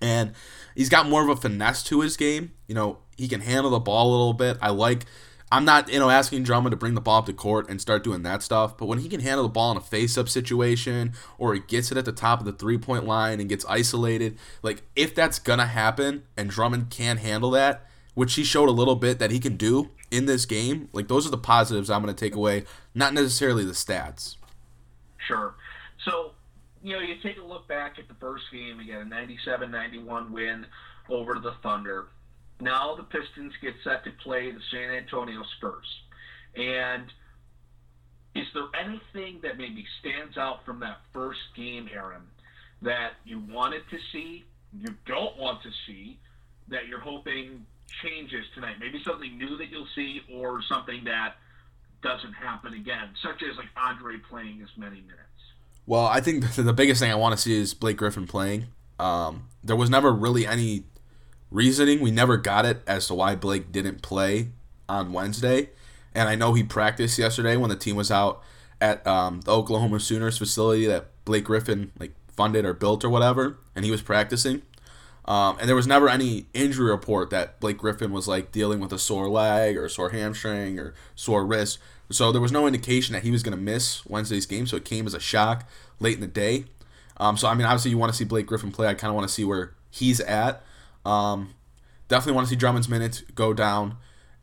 And 0.01 0.33
he's 0.77 0.89
got 0.89 1.09
more 1.09 1.25
of 1.25 1.29
a 1.29 1.35
finesse 1.35 1.83
to 1.85 2.03
his 2.03 2.17
game. 2.17 2.53
You 2.69 2.77
know, 2.77 2.99
he 3.17 3.27
can 3.27 3.41
handle 3.41 3.73
the 3.73 3.81
ball 3.81 4.11
a 4.11 4.13
little 4.13 4.33
bit. 4.33 4.59
I 4.63 4.71
like. 4.71 5.07
I'm 5.51 5.65
not, 5.65 5.93
you 5.93 5.99
know, 5.99 6.09
asking 6.09 6.45
Drummond 6.45 6.71
to 6.71 6.77
bring 6.77 6.95
the 6.95 7.01
ball 7.01 7.19
up 7.19 7.27
to 7.27 7.33
court 7.33 7.69
and 7.69 7.81
start 7.81 8.05
doing 8.05 8.23
that 8.23 8.45
stuff, 8.45 8.79
but 8.79 8.87
when 8.87 9.01
he 9.01 9.09
can 9.09 9.19
handle 9.19 9.43
the 9.43 9.49
ball 9.49 9.73
in 9.73 9.77
a 9.77 9.81
face-up 9.81 10.29
situation 10.29 11.15
or 11.37 11.55
he 11.55 11.61
gets 11.61 11.91
it 11.91 11.99
at 11.99 12.05
the 12.05 12.13
top 12.13 12.39
of 12.39 12.47
the 12.47 12.53
three-point 12.53 13.05
line 13.05 13.41
and 13.41 13.49
gets 13.49 13.65
isolated, 13.65 14.39
like 14.63 14.85
if 14.95 15.17
that's 15.17 15.41
gonna 15.41 15.67
happen 15.67 16.23
and 16.37 16.49
Drummond 16.49 16.91
can 16.91 17.17
handle 17.17 17.51
that, 17.51 17.89
which 18.15 18.35
he 18.35 18.45
showed 18.45 18.69
a 18.69 18.73
little 18.73 18.97
bit 18.97 19.19
that 19.19 19.33
he 19.33 19.41
can 19.41 19.57
do 19.57 19.91
in 20.13 20.27
this 20.27 20.47
game, 20.47 20.89
like 20.93 21.09
those 21.09 21.27
are 21.27 21.31
the 21.31 21.39
positives 21.39 21.91
I'm 21.91 22.03
gonna 22.03 22.15
take 22.15 22.37
away, 22.37 22.65
not 22.95 23.13
necessarily 23.13 23.65
the 23.65 23.73
stats. 23.73 24.37
Sure. 25.27 25.55
So, 26.05 26.33
you 26.83 26.95
know, 26.95 27.01
you 27.01 27.17
take 27.23 27.39
a 27.39 27.45
look 27.45 27.67
back 27.69 27.99
at 27.99 28.09
the 28.09 28.15
first 28.15 28.45
game, 28.53 28.81
get 28.85 29.01
a 29.01 29.05
97 29.05 29.71
91 29.71 30.33
win 30.33 30.67
over 31.09 31.39
the 31.39 31.53
Thunder. 31.63 32.07
Now 32.61 32.95
the 32.95 33.03
Pistons 33.03 33.53
get 33.61 33.75
set 33.83 34.05
to 34.05 34.11
play 34.23 34.51
the 34.51 34.61
San 34.71 34.91
Antonio 34.91 35.43
Spurs. 35.57 35.87
And 36.57 37.05
is 38.35 38.47
there 38.53 38.69
anything 38.79 39.41
that 39.43 39.59
maybe 39.59 39.85
stands 40.01 40.37
out 40.37 40.65
from 40.65 40.81
that 40.81 40.99
first 41.13 41.41
game, 41.57 41.89
Aaron, 41.93 42.23
that 42.83 43.13
you 43.25 43.41
wanted 43.51 43.83
to 43.91 43.99
see, 44.13 44.45
you 44.79 44.95
don't 45.07 45.37
want 45.39 45.63
to 45.63 45.71
see, 45.87 46.19
that 46.69 46.87
you're 46.87 47.01
hoping 47.01 47.65
changes 48.03 48.45
tonight? 48.55 48.77
Maybe 48.81 49.03
something 49.05 49.37
new 49.39 49.57
that 49.57 49.71
you'll 49.71 49.89
see, 49.95 50.23
or 50.33 50.63
something 50.63 51.05
that 51.05 51.37
doesn't 52.05 52.35
happen 52.35 52.75
again, 52.75 53.09
such 53.21 53.43
as 53.43 53.57
like 53.57 53.67
Andre 53.77 54.19
playing 54.19 54.61
as 54.63 54.69
many 54.77 55.01
minutes. 55.01 55.21
Well, 55.87 56.07
I 56.07 56.21
think 56.21 56.55
the 56.55 56.73
biggest 56.73 57.01
thing 57.01 57.11
I 57.11 57.17
want 57.17 57.35
to 57.35 57.41
see 57.41 57.59
is 57.59 57.75
Blake 57.75 57.97
Griffin 57.97 58.27
playing. 58.27 58.67
Um, 59.01 59.49
there 59.65 59.75
was 59.75 59.91
never 59.91 60.13
really 60.13 60.47
any 60.47 60.85
reasoning. 61.51 62.01
We 62.01 62.11
never 62.11 62.37
got 62.37 62.65
it 62.65 62.83
as 62.87 63.07
to 63.09 63.15
why 63.15 63.35
Blake 63.35 63.73
didn't 63.73 64.03
play 64.03 64.51
on 64.89 65.13
Wednesday. 65.13 65.71
And 66.15 66.29
I 66.29 66.37
know 66.37 66.55
he 66.55 66.63
practiced 66.63 67.19
yesterday 67.19 67.57
when 67.57 67.71
the 67.71 67.77
team 67.77 67.97
was 67.97 68.11
out 68.11 68.43
at 68.81 69.05
um, 69.07 69.41
the 69.41 69.53
Oklahoma 69.53 69.99
Sooners 69.99 70.39
facility 70.39 70.87
that 70.87 71.07
Blake 71.25 71.45
Griffin 71.45 71.91
like 71.99 72.13
funded 72.37 72.65
or 72.65 72.75
built 72.75 73.05
or 73.05 73.11
whatever, 73.11 73.59
and 73.75 73.85
he 73.85 73.91
was 73.91 74.03
practicing. 74.03 74.63
Um, 75.27 75.57
and 75.59 75.69
there 75.69 75.77
was 75.77 75.87
never 75.87 76.09
any 76.09 76.47
injury 76.53 76.91
report 76.91 77.31
that 77.31 77.59
Blake 77.59 77.79
Griffin 77.79 78.13
was 78.13 78.29
like 78.29 78.53
dealing 78.53 78.81
with 78.81 78.93
a 78.93 78.99
sore 78.99 79.29
leg 79.29 79.77
or 79.77 79.89
sore 79.89 80.11
hamstring 80.11 80.79
or 80.79 80.95
sore 81.15 81.47
wrist. 81.47 81.79
So 82.11 82.33
there 82.33 82.41
was 82.41 82.53
no 82.53 82.67
indication 82.67 83.13
that 83.15 83.23
he 83.23 83.31
was 83.31 83.43
going 83.43 83.57
to 83.57 83.63
miss 83.63 84.05
Wednesday's 84.07 84.47
game. 84.47 84.67
So 84.67 84.77
it 84.77 84.85
came 84.85 85.07
as 85.07 85.15
a 85.15 85.21
shock 85.21 85.69
late 86.01 86.15
in 86.15 86.21
the 86.21 86.27
day. 86.27 86.67
Um, 87.17 87.37
so 87.37 87.49
I 87.49 87.55
mean, 87.55 87.67
obviously 87.67 87.91
you 87.91 87.99
want 87.99 88.13
to 88.13 88.17
see 88.17 88.25
Blake 88.25 88.47
Griffin 88.47 88.73
play. 88.73 88.89
I 88.89 88.95
kind 88.95 89.11
of 89.11 89.15
want 89.15 89.27
to 89.29 89.33
see 89.33 89.45
where 89.45 89.75
he's 89.91 90.21
at. 90.21 90.63
Um, 91.05 91.55
definitely 92.09 92.35
want 92.35 92.49
to 92.49 92.51
see 92.51 92.57
Drummond's 92.57 92.89
minutes 92.89 93.23
go 93.35 93.53
down. 93.53 93.97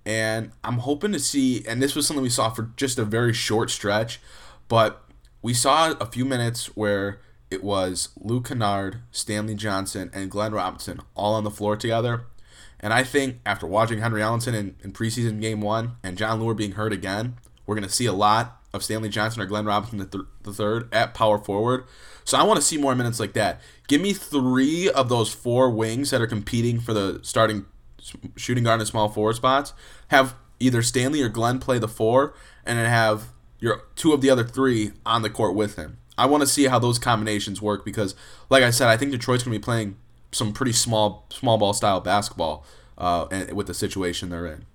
And 0.05 0.51
I'm 0.63 0.79
hoping 0.79 1.11
to 1.11 1.19
see, 1.19 1.63
and 1.67 1.81
this 1.81 1.95
was 1.95 2.07
something 2.07 2.23
we 2.23 2.29
saw 2.29 2.49
for 2.49 2.71
just 2.75 2.97
a 2.97 3.05
very 3.05 3.33
short 3.33 3.69
stretch, 3.69 4.19
but 4.67 5.03
we 5.41 5.53
saw 5.53 5.91
a 5.99 6.05
few 6.05 6.25
minutes 6.25 6.67
where 6.75 7.19
it 7.51 7.63
was 7.63 8.09
Luke 8.19 8.47
Kennard, 8.47 9.01
Stanley 9.11 9.53
Johnson, 9.55 10.09
and 10.13 10.31
Glenn 10.31 10.53
Robinson 10.53 11.01
all 11.15 11.35
on 11.35 11.43
the 11.43 11.51
floor 11.51 11.75
together. 11.75 12.25
And 12.79 12.93
I 12.93 13.03
think 13.03 13.41
after 13.45 13.67
watching 13.67 13.99
Henry 13.99 14.21
Ellenson 14.21 14.55
in, 14.55 14.75
in 14.83 14.91
preseason 14.91 15.39
game 15.39 15.61
one 15.61 15.97
and 16.03 16.17
Jon 16.17 16.39
Leuer 16.39 16.57
being 16.57 16.71
hurt 16.71 16.93
again, 16.93 17.35
we're 17.71 17.75
going 17.75 17.87
to 17.87 17.95
see 17.95 18.05
a 18.05 18.11
lot 18.11 18.61
of 18.73 18.83
Stanley 18.83 19.07
Johnson 19.07 19.41
or 19.41 19.45
Glenn 19.45 19.63
Robinson 19.63 19.99
the, 19.99 20.05
th- 20.05 20.25
the 20.43 20.51
third 20.51 20.93
at 20.93 21.13
power 21.13 21.37
forward. 21.37 21.85
So 22.25 22.37
I 22.37 22.43
want 22.43 22.59
to 22.59 22.65
see 22.65 22.77
more 22.77 22.95
minutes 22.95 23.17
like 23.17 23.31
that. 23.31 23.61
Give 23.87 24.01
me 24.01 24.11
three 24.11 24.89
of 24.89 25.07
those 25.07 25.33
four 25.33 25.69
wings 25.69 26.09
that 26.09 26.21
are 26.21 26.27
competing 26.27 26.81
for 26.81 26.93
the 26.93 27.21
starting 27.23 27.65
shooting 28.35 28.65
guard 28.65 28.81
and 28.81 28.89
small 28.89 29.07
forward 29.07 29.37
spots. 29.37 29.71
Have 30.09 30.35
either 30.59 30.81
Stanley 30.81 31.21
or 31.21 31.29
Glenn 31.29 31.59
play 31.59 31.79
the 31.79 31.87
four, 31.87 32.33
and 32.65 32.77
then 32.77 32.89
have 32.89 33.29
your 33.59 33.83
two 33.95 34.11
of 34.11 34.19
the 34.19 34.29
other 34.29 34.43
three 34.43 34.91
on 35.05 35.21
the 35.21 35.29
court 35.29 35.55
with 35.55 35.77
him. 35.77 35.97
I 36.17 36.25
want 36.25 36.41
to 36.41 36.47
see 36.47 36.65
how 36.65 36.77
those 36.77 36.99
combinations 36.99 37.61
work 37.61 37.85
because, 37.85 38.15
like 38.49 38.63
I 38.63 38.71
said, 38.71 38.89
I 38.89 38.97
think 38.97 39.13
Detroit's 39.13 39.43
going 39.43 39.53
to 39.53 39.59
be 39.59 39.63
playing 39.63 39.95
some 40.33 40.51
pretty 40.51 40.73
small 40.73 41.25
small 41.29 41.57
ball 41.57 41.71
style 41.71 42.01
basketball 42.01 42.65
uh, 42.97 43.27
with 43.53 43.67
the 43.67 43.73
situation 43.73 44.29
they're 44.29 44.45
in. 44.45 44.65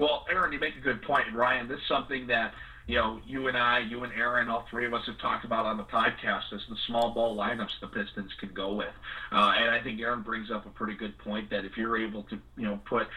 Well, 0.00 0.24
Aaron, 0.30 0.50
you 0.50 0.58
make 0.58 0.76
a 0.76 0.80
good 0.80 1.02
point, 1.02 1.26
Ryan. 1.34 1.68
This 1.68 1.78
is 1.78 1.86
something 1.86 2.26
that 2.28 2.54
you 2.86 2.96
know 2.96 3.20
you 3.26 3.48
and 3.48 3.56
I, 3.56 3.80
you 3.80 4.02
and 4.02 4.12
Aaron, 4.14 4.48
all 4.48 4.64
three 4.70 4.86
of 4.86 4.94
us 4.94 5.04
have 5.04 5.18
talked 5.18 5.44
about 5.44 5.66
on 5.66 5.76
the 5.76 5.84
podcast 5.84 6.54
is 6.54 6.62
the 6.70 6.76
small 6.86 7.12
ball 7.12 7.36
lineups 7.36 7.78
the 7.82 7.86
Pistons 7.86 8.32
can 8.40 8.48
go 8.54 8.72
with, 8.72 8.94
uh, 9.30 9.52
and 9.58 9.70
I 9.70 9.82
think 9.82 10.00
Aaron 10.00 10.22
brings 10.22 10.50
up 10.50 10.64
a 10.64 10.70
pretty 10.70 10.94
good 10.94 11.18
point 11.18 11.50
that 11.50 11.66
if 11.66 11.76
you're 11.76 11.98
able 11.98 12.22
to 12.24 12.38
you 12.56 12.64
know 12.64 12.80
put 12.86 13.08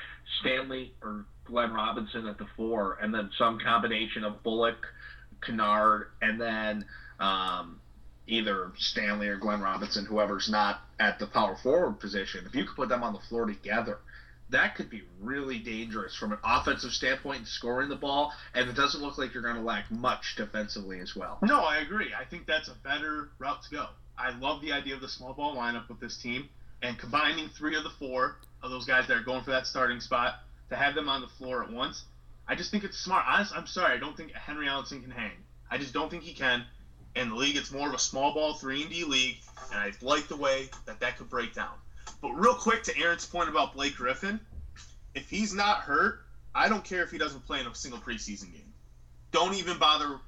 Stanley 0.41 0.93
or 1.01 1.23
Glenn 1.45 1.71
Robinson 1.71 2.27
at 2.27 2.37
the 2.37 2.47
four, 2.57 2.97
and 3.01 3.13
then 3.13 3.29
some 3.37 3.59
combination 3.59 4.25
of 4.25 4.43
Bullock, 4.43 4.85
Kennard, 5.41 6.09
and 6.21 6.39
then 6.39 6.83
um, 7.21 7.79
either 8.27 8.73
Stanley 8.77 9.29
or 9.29 9.37
Glenn 9.37 9.61
Robinson, 9.61 10.03
whoever's 10.03 10.49
not 10.49 10.81
at 10.99 11.17
the 11.17 11.27
power 11.27 11.55
forward 11.63 12.01
position, 12.01 12.43
if 12.45 12.53
you 12.53 12.65
could 12.65 12.75
put 12.75 12.89
them 12.89 13.03
on 13.03 13.13
the 13.13 13.19
floor 13.29 13.45
together, 13.45 13.99
that 14.53 14.75
could 14.75 14.89
be 14.89 15.03
really 15.19 15.59
dangerous 15.59 16.15
from 16.15 16.31
an 16.31 16.37
offensive 16.43 16.91
standpoint 16.91 17.39
and 17.39 17.47
scoring 17.47 17.89
the 17.89 17.95
ball, 17.95 18.33
and 18.53 18.69
it 18.69 18.75
doesn't 18.75 19.01
look 19.01 19.17
like 19.17 19.33
you're 19.33 19.43
going 19.43 19.55
to 19.55 19.61
lack 19.61 19.89
much 19.91 20.35
defensively 20.35 20.99
as 20.99 21.15
well. 21.15 21.39
No, 21.41 21.61
I 21.61 21.77
agree. 21.77 22.11
I 22.17 22.23
think 22.23 22.45
that's 22.45 22.67
a 22.67 22.75
better 22.83 23.29
route 23.39 23.63
to 23.63 23.71
go. 23.71 23.87
I 24.17 24.37
love 24.37 24.61
the 24.61 24.71
idea 24.71 24.95
of 24.95 25.01
the 25.01 25.09
small 25.09 25.33
ball 25.33 25.55
lineup 25.55 25.89
with 25.89 25.99
this 25.99 26.17
team 26.17 26.49
and 26.83 26.97
combining 26.97 27.49
three 27.49 27.75
of 27.75 27.83
the 27.83 27.89
four 27.89 28.37
of 28.61 28.69
those 28.69 28.85
guys 28.85 29.07
that 29.07 29.17
are 29.17 29.23
going 29.23 29.43
for 29.43 29.51
that 29.51 29.65
starting 29.65 29.99
spot 29.99 30.35
to 30.69 30.75
have 30.75 30.93
them 30.95 31.09
on 31.09 31.21
the 31.21 31.27
floor 31.27 31.63
at 31.63 31.71
once. 31.71 32.05
I 32.47 32.55
just 32.55 32.71
think 32.71 32.83
it's 32.83 32.97
smart. 32.97 33.25
Honestly, 33.27 33.57
I'm 33.57 33.67
sorry. 33.67 33.95
I 33.95 33.99
don't 33.99 34.15
think 34.15 34.33
Henry 34.33 34.67
Ellenson 34.67 35.01
can 35.01 35.11
hang. 35.11 35.31
I 35.71 35.77
just 35.77 35.93
don't 35.93 36.11
think 36.11 36.23
he 36.23 36.33
can. 36.33 36.63
In 37.15 37.29
the 37.29 37.35
league, 37.35 37.55
it's 37.55 37.71
more 37.71 37.87
of 37.87 37.93
a 37.93 37.99
small 37.99 38.33
ball 38.33 38.55
three 38.55 38.81
and 38.81 38.91
D 38.91 39.03
league, 39.03 39.37
and 39.71 39.79
I 39.79 39.91
like 40.01 40.27
the 40.27 40.35
way 40.35 40.69
that 40.85 40.99
that 40.99 41.17
could 41.17 41.29
break 41.29 41.53
down. 41.53 41.73
But 42.21 42.31
real 42.31 42.55
quick 42.55 42.83
to 42.83 42.97
Aaron's 42.97 43.25
point 43.25 43.49
about 43.49 43.73
Blake 43.73 43.95
Griffin, 43.95 44.39
if 45.15 45.29
he's 45.29 45.53
not 45.53 45.79
hurt, 45.79 46.21
I 46.55 46.69
don't 46.69 46.83
care 46.83 47.03
if 47.03 47.11
he 47.11 47.17
doesn't 47.17 47.45
play 47.45 47.59
in 47.59 47.67
a 47.67 47.75
single 47.75 47.99
preseason 47.99 48.51
game. 48.51 48.73
Don't 49.31 49.55
even 49.55 49.77
bother 49.77 50.19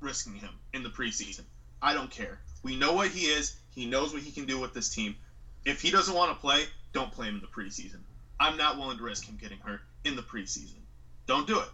risking 0.00 0.34
him 0.34 0.50
in 0.72 0.82
the 0.82 0.88
preseason. 0.88 1.42
I 1.82 1.94
don't 1.94 2.10
care. 2.10 2.40
We 2.62 2.76
know 2.76 2.92
what 2.92 3.08
he 3.08 3.26
is. 3.26 3.56
He 3.74 3.86
knows 3.86 4.12
what 4.12 4.22
he 4.22 4.30
can 4.30 4.46
do 4.46 4.58
with 4.60 4.72
this 4.72 4.88
team. 4.88 5.16
If 5.64 5.82
he 5.82 5.90
doesn't 5.90 6.14
want 6.14 6.32
to 6.32 6.40
play, 6.40 6.64
don't 6.92 7.12
play 7.12 7.28
him 7.28 7.36
in 7.36 7.40
the 7.40 7.46
preseason. 7.46 7.98
I'm 8.38 8.56
not 8.56 8.76
willing 8.76 8.98
to 8.98 9.04
risk 9.04 9.26
him 9.26 9.38
getting 9.40 9.58
hurt 9.58 9.80
in 10.04 10.16
the 10.16 10.22
preseason. 10.22 10.78
Don't 11.26 11.46
do 11.46 11.58
it. 11.60 11.68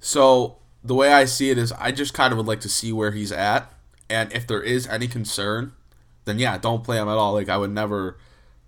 So 0.00 0.58
the 0.82 0.94
way 0.94 1.12
I 1.12 1.24
see 1.24 1.50
it 1.50 1.58
is, 1.58 1.72
I 1.72 1.92
just 1.92 2.14
kind 2.14 2.32
of 2.32 2.38
would 2.38 2.46
like 2.46 2.60
to 2.60 2.68
see 2.68 2.92
where 2.92 3.10
he's 3.10 3.32
at, 3.32 3.72
and 4.08 4.32
if 4.32 4.46
there 4.46 4.62
is 4.62 4.86
any 4.86 5.08
concern, 5.08 5.72
then 6.24 6.38
yeah, 6.38 6.58
don't 6.58 6.84
play 6.84 6.98
him 6.98 7.08
at 7.08 7.16
all. 7.16 7.32
Like 7.32 7.48
I 7.48 7.56
would 7.56 7.70
never, 7.70 8.18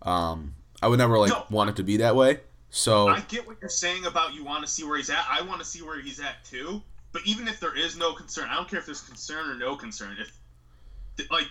um, 0.07 0.55
I 0.81 0.89
would 0.89 0.99
never 0.99 1.19
like 1.19 1.31
No. 1.31 1.45
want 1.51 1.71
it 1.71 1.77
to 1.77 1.83
be 1.83 1.99
that 1.99 2.17
way. 2.17 2.41
So 2.71 3.09
I 3.09 3.21
get 3.21 3.47
what 3.47 3.57
you're 3.61 3.69
saying 3.71 4.07
about 4.07 4.35
you 4.35 4.45
want 4.45 4.65
to 4.65 4.71
see 4.71 4.85
where 4.85 4.97
he's 4.97 5.11
at. 5.11 5.25
I 5.29 5.43
want 5.43 5.61
to 5.61 5.67
see 5.67 5.83
where 5.83 6.01
he's 6.01 6.21
at 6.21 6.45
too. 6.45 6.83
But 7.13 7.23
even 7.27 7.49
if 7.49 7.61
there 7.61 7.77
is 7.77 7.97
no 7.97 8.13
concern, 8.13 8.49
I 8.51 8.55
don't 8.57 8.69
care 8.69 8.79
if 8.79 8.87
there's 8.87 9.01
concern 9.01 9.49
or 9.51 9.55
no 9.55 9.77
concern. 9.77 10.17
If 10.21 11.31
like, 11.31 11.49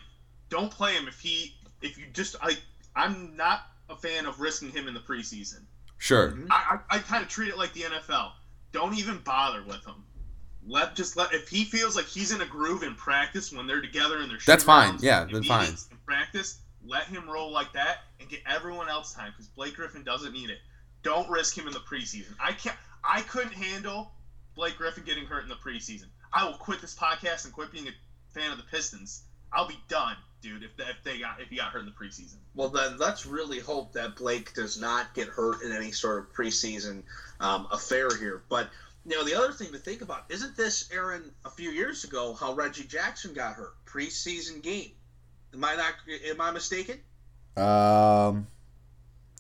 don't 0.50 0.70
play 0.72 0.94
him 0.94 1.08
if 1.08 1.20
he 1.20 1.56
if 1.82 1.98
you 1.98 2.06
just 2.14 2.36
I 2.42 2.58
I'm 2.96 3.36
not 3.36 3.62
a 3.90 3.96
fan 3.96 4.26
of 4.26 4.40
risking 4.40 4.70
him 4.72 4.88
in 4.88 4.94
the 4.94 5.00
preseason. 5.00 5.62
sure, 5.98 6.38
I 6.52 6.80
I, 6.90 6.98
I 6.98 7.00
kind 7.00 7.24
of 7.24 7.30
treat 7.30 7.50
it 7.50 7.58
like 7.58 7.74
the 7.74 7.82
NFL. 7.82 8.32
Don't 8.72 8.98
even 8.98 9.18
bother 9.20 9.64
with 9.64 9.84
him. 9.86 10.04
Let 10.68 10.96
just 10.96 11.16
let 11.18 11.34
if 11.34 11.48
he 11.50 11.64
feels 11.64 11.96
like 11.96 12.06
he's 12.06 12.32
in 12.32 12.42
a 12.42 12.46
groove 12.46 12.84
in 12.84 12.94
practice 12.96 13.52
when 13.52 13.66
they're 13.68 13.82
together 13.82 14.20
and 14.20 14.30
they're 14.30 14.40
That's 14.46 14.64
fine. 14.64 14.90
rounds 14.90 15.04
Yeah, 15.04 15.24
in 15.24 15.32
then 15.34 15.44
fine. 15.44 15.70
In 15.70 15.98
practice, 16.06 16.60
let 16.88 17.06
him 17.06 17.30
roll 17.30 17.52
like 17.52 17.74
that 17.74 18.00
and 18.20 18.30
get 18.30 18.42
everyone 18.48 18.90
else 18.90 19.14
time 19.14 19.32
because 19.32 19.48
Blake 19.48 19.76
Griffin 19.76 20.04
doesn't 20.04 20.34
need 20.34 20.50
it. 20.50 20.60
Don't 21.04 21.30
risk 21.30 21.58
him 21.58 21.68
in 21.68 21.74
the 21.74 21.80
preseason. 21.80 22.34
I 22.40 22.52
can't. 22.52 22.76
I 23.04 23.22
couldn't 23.22 23.54
handle 23.54 24.12
Blake 24.56 24.78
Griffin 24.78 25.04
getting 25.04 25.26
hurt 25.26 25.44
in 25.44 25.50
the 25.50 25.56
preseason. 25.56 26.08
I 26.34 26.46
will 26.46 26.58
quit 26.58 26.82
this 26.82 26.96
podcast 26.96 27.46
and 27.46 27.54
quit 27.54 27.72
being 27.72 27.88
a 27.88 27.92
fan 28.34 28.52
of 28.52 28.58
the 28.58 28.64
Pistons. 28.64 29.24
I'll 29.54 29.68
be 29.68 29.80
done, 29.88 30.16
dude. 30.42 30.64
If 30.64 30.72
if 30.80 31.04
they 31.04 31.20
got 31.20 31.40
if 31.42 31.50
he 31.50 31.58
got 31.58 31.72
hurt 31.72 31.80
in 31.80 31.86
the 31.86 31.92
preseason. 31.92 32.38
Well, 32.56 32.70
then 32.70 32.98
let's 32.98 33.26
really 33.26 33.60
hope 33.60 33.94
that 33.94 34.16
Blake 34.16 34.54
does 34.54 34.80
not 34.80 35.14
get 35.14 35.28
hurt 35.28 35.62
in 35.62 35.72
any 35.72 35.92
sort 35.92 36.20
of 36.20 36.34
preseason 36.34 37.04
um, 37.40 37.68
affair 37.72 38.10
here. 38.18 38.44
But 38.50 38.70
you 39.06 39.16
know, 39.16 39.24
the 39.24 39.36
other 39.36 39.54
thing 39.54 39.72
to 39.72 39.78
think 39.78 40.02
about 40.02 40.26
isn't 40.30 40.58
this, 40.58 40.90
Aaron, 40.92 41.32
a 41.46 41.50
few 41.50 41.70
years 41.70 42.04
ago, 42.04 42.34
how 42.34 42.54
Reggie 42.54 42.86
Jackson 42.86 43.34
got 43.34 43.54
hurt 43.54 43.76
preseason 43.86 44.64
game? 44.64 44.92
Am 45.56 45.64
I 45.64 45.76
not? 45.76 45.94
Am 46.28 46.42
I 46.42 46.52
mistaken? 46.52 47.00
um, 47.58 48.48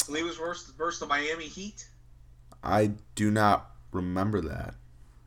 He 0.07 0.23
was 0.23 0.37
versus, 0.37 0.71
versus 0.77 0.99
the 0.99 1.05
Miami 1.07 1.45
Heat. 1.45 1.85
I 2.63 2.91
do 3.15 3.29
not 3.31 3.71
remember 3.91 4.41
that, 4.41 4.75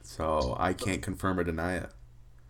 so 0.02 0.56
I 0.58 0.72
can't 0.72 1.02
confirm 1.02 1.38
or 1.38 1.44
deny 1.44 1.76
it. 1.76 1.90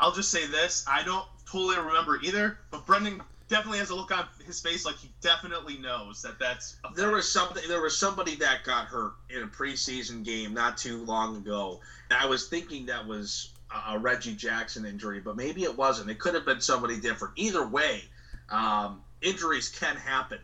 I'll 0.00 0.12
just 0.12 0.30
say 0.30 0.46
this: 0.46 0.84
I 0.88 1.02
don't 1.02 1.26
totally 1.50 1.76
remember 1.78 2.20
either. 2.22 2.58
But 2.70 2.86
Brendan 2.86 3.20
definitely 3.48 3.78
has 3.78 3.90
a 3.90 3.94
look 3.96 4.16
on 4.16 4.26
his 4.46 4.60
face 4.60 4.84
like 4.84 4.96
he 4.96 5.10
definitely 5.20 5.78
knows 5.78 6.22
that 6.22 6.38
that's. 6.38 6.76
a 6.84 6.94
There 6.94 7.10
was 7.10 7.30
something. 7.30 7.64
There 7.66 7.82
was 7.82 7.96
somebody 7.98 8.36
that 8.36 8.62
got 8.64 8.86
hurt 8.86 9.14
in 9.30 9.42
a 9.42 9.46
preseason 9.48 10.24
game 10.24 10.54
not 10.54 10.76
too 10.78 11.04
long 11.04 11.36
ago, 11.38 11.80
and 12.10 12.18
I 12.18 12.26
was 12.26 12.46
thinking 12.48 12.86
that 12.86 13.04
was 13.06 13.50
a- 13.74 13.94
a 13.94 13.98
Reggie 13.98 14.36
Jackson 14.36 14.86
injury, 14.86 15.18
but 15.20 15.36
maybe 15.36 15.64
it 15.64 15.76
wasn't. 15.76 16.08
It 16.08 16.18
could 16.20 16.34
have 16.34 16.46
been 16.46 16.60
somebody 16.60 16.98
different. 17.00 17.34
Either 17.36 17.66
way, 17.66 18.04
um, 18.50 19.02
injuries 19.20 19.68
can 19.68 19.96
happen, 19.96 20.38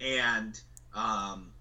and 0.00 0.60
um, 0.94 1.52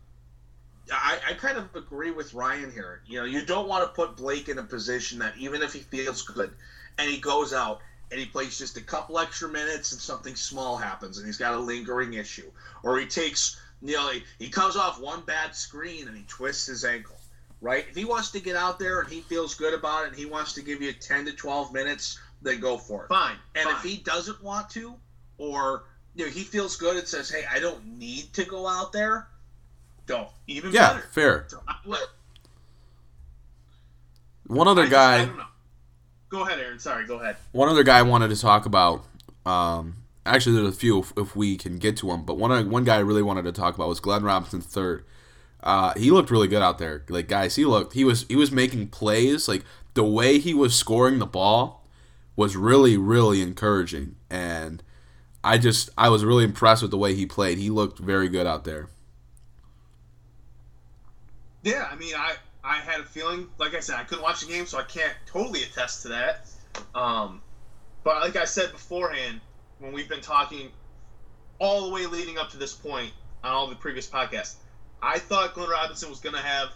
I, 0.92 1.20
I 1.30 1.34
kind 1.34 1.58
of 1.58 1.76
agree 1.76 2.12
with 2.12 2.34
Ryan 2.34 2.72
here. 2.72 3.02
You 3.08 3.20
know, 3.20 3.26
you 3.26 3.46
don't 3.46 3.68
want 3.68 3.84
to 3.84 3.90
put 3.90 4.18
Blake 4.18 4.50
in 4.50 4.58
a 4.58 4.64
position 4.64 5.20
that 5.20 5.38
even 5.38 5.62
if 5.62 5.74
he 5.74 5.80
feels 5.80 6.22
good, 6.24 6.52
and 6.98 7.10
he 7.10 7.18
goes 7.18 7.54
out 7.54 7.82
and 8.12 8.20
he 8.20 8.26
plays 8.26 8.58
just 8.58 8.78
a 8.78 8.82
couple 8.82 9.20
extra 9.20 9.50
minutes 9.50 9.92
and 9.92 10.00
something 10.00 10.36
small 10.36 10.78
happens 10.78 11.18
and 11.18 11.26
he's 11.26 11.38
got 11.38 11.54
a 11.54 11.60
lingering 11.60 12.14
issue, 12.14 12.50
or 12.84 13.00
he 13.00 13.06
takes 13.06 13.60
you 13.82 13.96
know 13.96 14.10
he, 14.10 14.24
he 14.40 14.50
comes 14.50 14.76
off 14.76 15.00
one 15.00 15.22
bad 15.22 15.56
screen 15.56 16.08
and 16.08 16.16
he 16.16 16.24
twists 16.28 16.68
his 16.68 16.86
ankle. 16.86 17.16
Right? 17.62 17.86
If 17.90 17.96
he 17.96 18.06
wants 18.06 18.30
to 18.32 18.40
get 18.40 18.56
out 18.56 18.78
there 18.78 19.00
and 19.00 19.10
he 19.10 19.22
feels 19.22 19.56
good 19.56 19.74
about 19.74 20.04
it 20.04 20.10
and 20.10 20.16
he 20.16 20.26
wants 20.26 20.54
to 20.54 20.62
give 20.62 20.84
you 20.84 20.94
10 20.94 21.26
to 21.26 21.32
12 21.32 21.74
minutes, 21.74 22.20
then 22.42 22.60
go 22.60 22.78
for 22.78 23.06
it. 23.06 23.08
fine. 23.08 23.38
And 23.56 23.64
fine. 23.64 23.76
if 23.76 23.82
he 23.82 23.98
doesn't 23.98 24.44
want 24.44 24.70
to, 24.72 24.94
or 25.38 25.86
you 26.16 26.26
know, 26.26 26.32
he 26.32 26.42
feels 26.44 26.76
good 26.78 26.96
and 26.98 27.08
says, 27.08 27.30
"Hey, 27.30 27.44
I 27.52 27.60
don't 27.60 27.86
need 28.00 28.32
to 28.34 28.46
go 28.46 28.68
out 28.68 28.92
there," 28.94 29.28
don't. 30.08 30.30
even 30.48 30.72
Yeah, 30.72 30.94
better. 30.94 31.08
fair. 31.12 31.46
So, 31.50 31.62
One 34.48 34.68
other 34.68 34.84
I 34.84 34.86
just- 34.86 34.96
I 34.96 35.18
guy, 35.18 35.26
don't 35.26 35.38
know. 35.38 35.44
Go 36.30 36.42
ahead, 36.46 36.60
Aaron. 36.60 36.80
Sorry, 36.80 37.06
go 37.06 37.20
ahead. 37.20 37.38
one 37.52 37.70
other 37.70 37.84
guy 37.84 38.00
I 38.00 38.02
wanted 38.02 38.30
to 38.30 38.36
talk 38.40 38.66
about. 38.66 39.06
Um, 39.46 39.96
actually, 40.26 40.56
there's 40.56 40.76
a 40.76 40.78
few 40.78 41.00
if, 41.00 41.14
if 41.18 41.36
we 41.36 41.56
can 41.58 41.78
get 41.78 41.98
to 41.98 42.08
them, 42.08 42.26
but 42.26 42.38
one 42.38 42.70
one 42.70 42.84
guy 42.84 42.96
I 42.98 43.00
really 43.00 43.22
wanted 43.22 43.44
to 43.46 43.52
talk 43.52 43.76
about 43.76 43.88
was 43.88 44.00
Glenn 44.00 44.24
Robinson 44.24 44.62
third. 44.62 45.06
Uh, 45.64 45.94
he 45.98 46.12
looked 46.12 46.30
really 46.32 46.48
good 46.48 46.62
out 46.62 46.78
there. 46.78 47.04
Like 47.10 47.28
guys, 47.28 47.56
he 47.56 47.66
looked 47.66 47.94
he 47.94 48.04
was 48.04 48.26
he 48.28 48.36
was 48.36 48.52
making 48.52 48.88
plays. 48.90 49.48
Like 49.48 49.64
the 49.94 50.04
way 50.04 50.40
he 50.40 50.54
was 50.54 50.76
scoring 50.76 51.20
the 51.20 51.26
ball 51.26 51.88
was 52.36 52.56
really 52.56 52.98
really 52.98 53.42
encouraging, 53.42 54.16
and 54.30 54.55
I 55.46 55.60
just 55.60 55.92
I 55.96 56.10
was 56.10 56.26
really 56.26 56.44
impressed 56.44 56.82
with 56.82 56.92
the 56.92 56.98
way 56.98 57.14
he 57.14 57.28
played. 57.28 57.60
He 57.60 57.70
looked 57.70 58.00
very 58.00 58.30
good 58.30 58.48
out 58.48 58.64
there. 58.64 58.90
Yeah, 61.64 61.88
I 61.90 61.96
mean, 61.96 62.16
I 62.16 62.36
I 62.64 62.78
had 62.78 63.00
a 63.00 63.04
feeling, 63.04 63.48
like 63.60 63.76
I 63.76 63.80
said, 63.80 63.96
I 63.96 64.04
couldn't 64.04 64.24
watch 64.24 64.42
the 64.42 64.52
game, 64.52 64.66
so 64.66 64.80
I 64.80 64.84
can't 64.84 65.14
totally 65.28 65.62
attest 65.62 66.02
to 66.02 66.08
that. 66.10 66.48
Um, 66.96 67.44
but 68.04 68.22
like 68.22 68.36
I 68.36 68.46
said 68.46 68.72
beforehand, 68.72 69.40
when 69.78 69.94
we've 69.94 70.10
been 70.10 70.22
talking 70.22 70.72
all 71.60 71.88
the 71.88 71.94
way 71.94 72.08
leading 72.08 72.40
up 72.40 72.50
to 72.50 72.58
this 72.58 72.74
point 72.74 73.12
on 73.44 73.52
all 73.52 73.68
the 73.68 73.76
previous 73.76 74.10
podcasts, 74.10 74.56
I 75.02 75.20
thought 75.20 75.54
Glenn 75.54 75.70
Robinson 75.70 76.10
was 76.10 76.20
going 76.20 76.36
to 76.36 76.42
have 76.42 76.70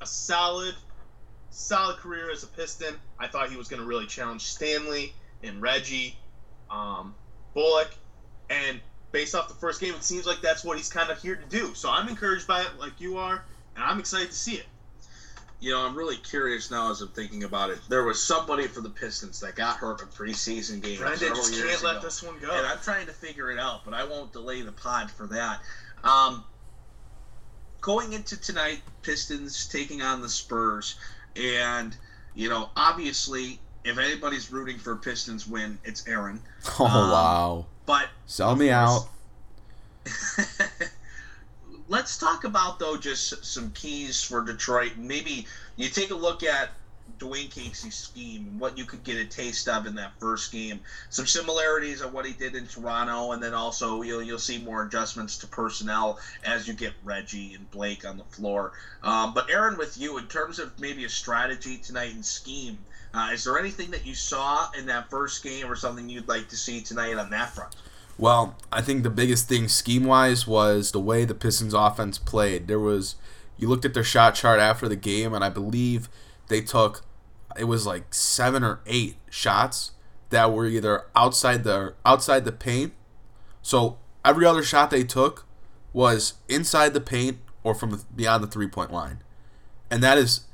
a 0.00 0.06
solid, 0.06 0.74
solid 1.50 1.96
career 1.98 2.32
as 2.32 2.42
a 2.42 2.48
Piston. 2.48 2.94
I 3.20 3.28
thought 3.28 3.50
he 3.50 3.56
was 3.56 3.68
going 3.68 3.80
to 3.80 3.86
really 3.86 4.06
challenge 4.06 4.42
Stanley 4.42 5.12
and 5.44 5.62
Reggie, 5.62 6.16
um, 6.70 7.14
Bullock, 7.54 7.90
and 8.50 8.80
based 9.12 9.34
off 9.34 9.48
the 9.48 9.54
first 9.54 9.80
game, 9.80 9.94
it 9.94 10.04
seems 10.04 10.26
like 10.26 10.40
that's 10.40 10.64
what 10.64 10.76
he's 10.76 10.88
kind 10.88 11.10
of 11.10 11.20
here 11.20 11.36
to 11.36 11.46
do. 11.46 11.74
So 11.74 11.90
I'm 11.90 12.08
encouraged 12.08 12.46
by 12.46 12.62
it, 12.62 12.78
like 12.78 13.00
you 13.00 13.18
are, 13.18 13.42
and 13.74 13.84
I'm 13.84 13.98
excited 13.98 14.30
to 14.30 14.36
see 14.36 14.54
it. 14.54 14.66
You 15.60 15.72
know, 15.72 15.84
I'm 15.84 15.96
really 15.96 16.16
curious 16.16 16.70
now 16.70 16.92
as 16.92 17.00
I'm 17.00 17.08
thinking 17.08 17.42
about 17.42 17.70
it. 17.70 17.80
There 17.88 18.04
was 18.04 18.22
somebody 18.22 18.68
for 18.68 18.80
the 18.80 18.90
Pistons 18.90 19.40
that 19.40 19.56
got 19.56 19.76
hurt 19.76 20.00
in 20.00 20.06
preseason 20.06 20.80
games 20.80 20.98
several 20.98 21.34
just 21.34 21.60
can't 21.60 21.82
let 21.82 22.00
this 22.00 22.22
one 22.22 22.38
go. 22.38 22.48
and 22.52 22.64
I'm 22.64 22.78
trying 22.78 23.06
to 23.06 23.12
figure 23.12 23.50
it 23.50 23.58
out, 23.58 23.84
but 23.84 23.92
I 23.92 24.04
won't 24.04 24.32
delay 24.32 24.62
the 24.62 24.70
pod 24.70 25.10
for 25.10 25.26
that. 25.26 25.60
Um, 26.04 26.44
going 27.80 28.12
into 28.12 28.40
tonight, 28.40 28.82
Pistons 29.02 29.66
taking 29.66 30.00
on 30.00 30.22
the 30.22 30.28
Spurs, 30.28 30.94
and 31.34 31.96
you 32.34 32.48
know, 32.48 32.70
obviously, 32.76 33.58
if 33.84 33.98
anybody's 33.98 34.50
rooting 34.50 34.78
for 34.78 34.96
Pistons 34.96 35.46
win, 35.46 35.78
it's 35.84 36.06
Aaron. 36.06 36.40
Oh 36.78 36.84
Um, 36.86 37.10
wow, 37.10 37.66
But 37.86 38.08
sell 38.26 38.54
me 38.56 38.70
out. 38.70 39.08
let's 41.88 42.18
talk 42.18 42.44
about 42.44 42.78
though 42.78 42.96
just 42.96 43.44
some 43.44 43.70
keys 43.72 44.22
for 44.22 44.42
Detroit. 44.42 44.92
Maybe 44.96 45.46
you 45.76 45.88
take 45.88 46.10
a 46.10 46.14
look 46.14 46.42
at 46.42 46.70
Dwane 47.18 47.50
Casey's 47.50 47.94
scheme 47.96 48.46
and 48.48 48.60
what 48.60 48.76
you 48.78 48.84
could 48.84 49.02
get 49.02 49.16
a 49.16 49.24
taste 49.24 49.66
of 49.68 49.86
in 49.86 49.94
that 49.96 50.12
first 50.20 50.52
game. 50.52 50.78
Some 51.10 51.26
similarities 51.26 52.00
of 52.00 52.12
what 52.12 52.26
he 52.26 52.32
did 52.32 52.54
in 52.54 52.66
Toronto, 52.66 53.32
and 53.32 53.42
then 53.42 53.54
also 53.54 54.02
you'll 54.02 54.22
you'll 54.22 54.38
see 54.38 54.58
more 54.58 54.84
adjustments 54.84 55.38
to 55.38 55.46
personnel 55.46 56.18
as 56.44 56.68
you 56.68 56.74
get 56.74 56.92
Reggie 57.04 57.54
and 57.54 57.68
Blake 57.70 58.06
on 58.06 58.18
the 58.18 58.24
floor. 58.24 58.72
Um, 59.02 59.32
but 59.34 59.50
Aaron, 59.50 59.78
with 59.78 59.96
you 59.98 60.18
in 60.18 60.26
terms 60.26 60.58
of 60.58 60.78
maybe 60.78 61.04
a 61.04 61.08
strategy 61.08 61.78
tonight 61.78 62.14
and 62.14 62.24
scheme. 62.24 62.78
Uh, 63.14 63.30
is 63.32 63.44
there 63.44 63.58
anything 63.58 63.90
that 63.90 64.06
you 64.06 64.14
saw 64.14 64.70
in 64.78 64.86
that 64.86 65.08
first 65.10 65.42
game 65.42 65.70
or 65.70 65.76
something 65.76 66.08
you'd 66.08 66.28
like 66.28 66.48
to 66.48 66.56
see 66.56 66.80
tonight 66.80 67.16
on 67.16 67.30
that 67.30 67.50
front? 67.50 67.74
Well, 68.18 68.56
I 68.72 68.82
think 68.82 69.02
the 69.02 69.10
biggest 69.10 69.48
thing 69.48 69.68
scheme 69.68 70.04
wise 70.04 70.46
was 70.46 70.92
the 70.92 71.00
way 71.00 71.24
the 71.24 71.34
Pistons 71.34 71.72
offense 71.72 72.18
played. 72.18 72.66
There 72.66 72.80
was 72.80 73.14
you 73.56 73.68
looked 73.68 73.84
at 73.84 73.94
their 73.94 74.04
shot 74.04 74.34
chart 74.34 74.60
after 74.60 74.88
the 74.88 74.96
game 74.96 75.32
and 75.32 75.44
I 75.44 75.48
believe 75.48 76.08
they 76.48 76.60
took 76.60 77.04
it 77.56 77.64
was 77.64 77.86
like 77.86 78.12
7 78.14 78.62
or 78.62 78.80
8 78.86 79.16
shots 79.30 79.92
that 80.30 80.52
were 80.52 80.66
either 80.66 81.06
outside 81.16 81.64
the 81.64 81.94
outside 82.04 82.44
the 82.44 82.52
paint. 82.52 82.92
So 83.62 83.98
every 84.24 84.44
other 84.46 84.62
shot 84.62 84.90
they 84.90 85.04
took 85.04 85.46
was 85.92 86.34
inside 86.48 86.94
the 86.94 87.00
paint 87.00 87.38
or 87.64 87.74
from 87.74 87.90
the, 87.90 88.04
beyond 88.14 88.42
the 88.42 88.48
three-point 88.48 88.92
line. 88.92 89.22
And 89.90 90.02
that 90.02 90.18
is 90.18 90.46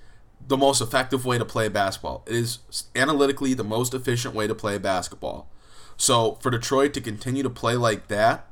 the 0.47 0.57
most 0.57 0.81
effective 0.81 1.25
way 1.25 1.39
to 1.39 1.45
play 1.45 1.69
basketball. 1.69 2.23
It 2.27 2.35
is 2.35 2.59
analytically 2.95 3.55
the 3.55 3.65
most 3.65 3.95
efficient 3.95 4.35
way 4.35 4.47
to 4.47 4.55
play 4.55 4.79
basketball. 4.79 5.49
So 5.97 6.39
for 6.41 6.51
Detroit 6.51 6.93
to 6.95 7.01
continue 7.01 7.43
to 7.43 7.51
play 7.51 7.77
like 7.77 8.09
that, 8.09 8.47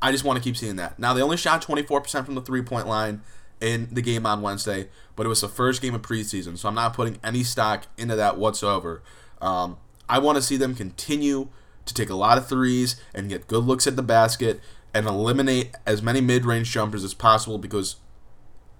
I 0.00 0.12
just 0.12 0.24
want 0.24 0.38
to 0.38 0.42
keep 0.42 0.56
seeing 0.56 0.76
that. 0.76 0.98
Now 0.98 1.12
they 1.12 1.22
only 1.22 1.36
shot 1.36 1.62
24% 1.62 2.24
from 2.24 2.34
the 2.34 2.40
three-point 2.40 2.86
line 2.86 3.20
in 3.60 3.88
the 3.92 4.00
game 4.00 4.24
on 4.24 4.40
Wednesday, 4.40 4.88
but 5.16 5.26
it 5.26 5.28
was 5.28 5.42
the 5.42 5.48
first 5.48 5.82
game 5.82 5.94
of 5.94 6.00
preseason, 6.00 6.56
so 6.56 6.68
I'm 6.68 6.74
not 6.74 6.94
putting 6.94 7.18
any 7.22 7.44
stock 7.44 7.86
into 7.98 8.16
that 8.16 8.38
whatsoever. 8.38 9.02
Um, 9.42 9.76
I 10.08 10.18
want 10.18 10.36
to 10.36 10.42
see 10.42 10.56
them 10.56 10.74
continue 10.74 11.48
to 11.84 11.94
take 11.94 12.08
a 12.08 12.14
lot 12.14 12.38
of 12.38 12.48
threes 12.48 12.96
and 13.14 13.28
get 13.28 13.46
good 13.46 13.64
looks 13.64 13.86
at 13.86 13.96
the 13.96 14.02
basket 14.02 14.60
and 14.94 15.06
eliminate 15.06 15.74
as 15.86 16.02
many 16.02 16.20
mid-range 16.20 16.70
jumpers 16.70 17.04
as 17.04 17.12
possible 17.12 17.58
because 17.58 17.96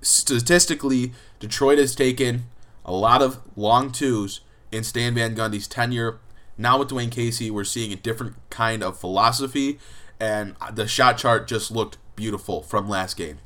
statistically, 0.02 1.12
Detroit 1.38 1.78
has 1.78 1.94
taken 1.94 2.44
a 2.84 2.92
lot 2.92 3.22
of 3.22 3.40
long 3.56 3.92
twos 3.92 4.40
in 4.72 4.84
Stan 4.84 5.14
Van 5.14 5.34
Gundy's 5.34 5.68
tenure. 5.68 6.18
Now 6.56 6.78
with 6.78 6.90
Dwane 6.90 7.10
Casey, 7.10 7.50
we're 7.50 7.64
seeing 7.64 7.92
a 7.92 7.96
different 7.96 8.36
kind 8.50 8.82
of 8.82 8.98
philosophy, 8.98 9.78
and 10.18 10.56
the 10.72 10.86
shot 10.86 11.18
chart 11.18 11.48
just 11.48 11.70
looked 11.70 11.98
beautiful 12.16 12.62
from 12.62 12.88
last 12.88 13.16
game. 13.16 13.38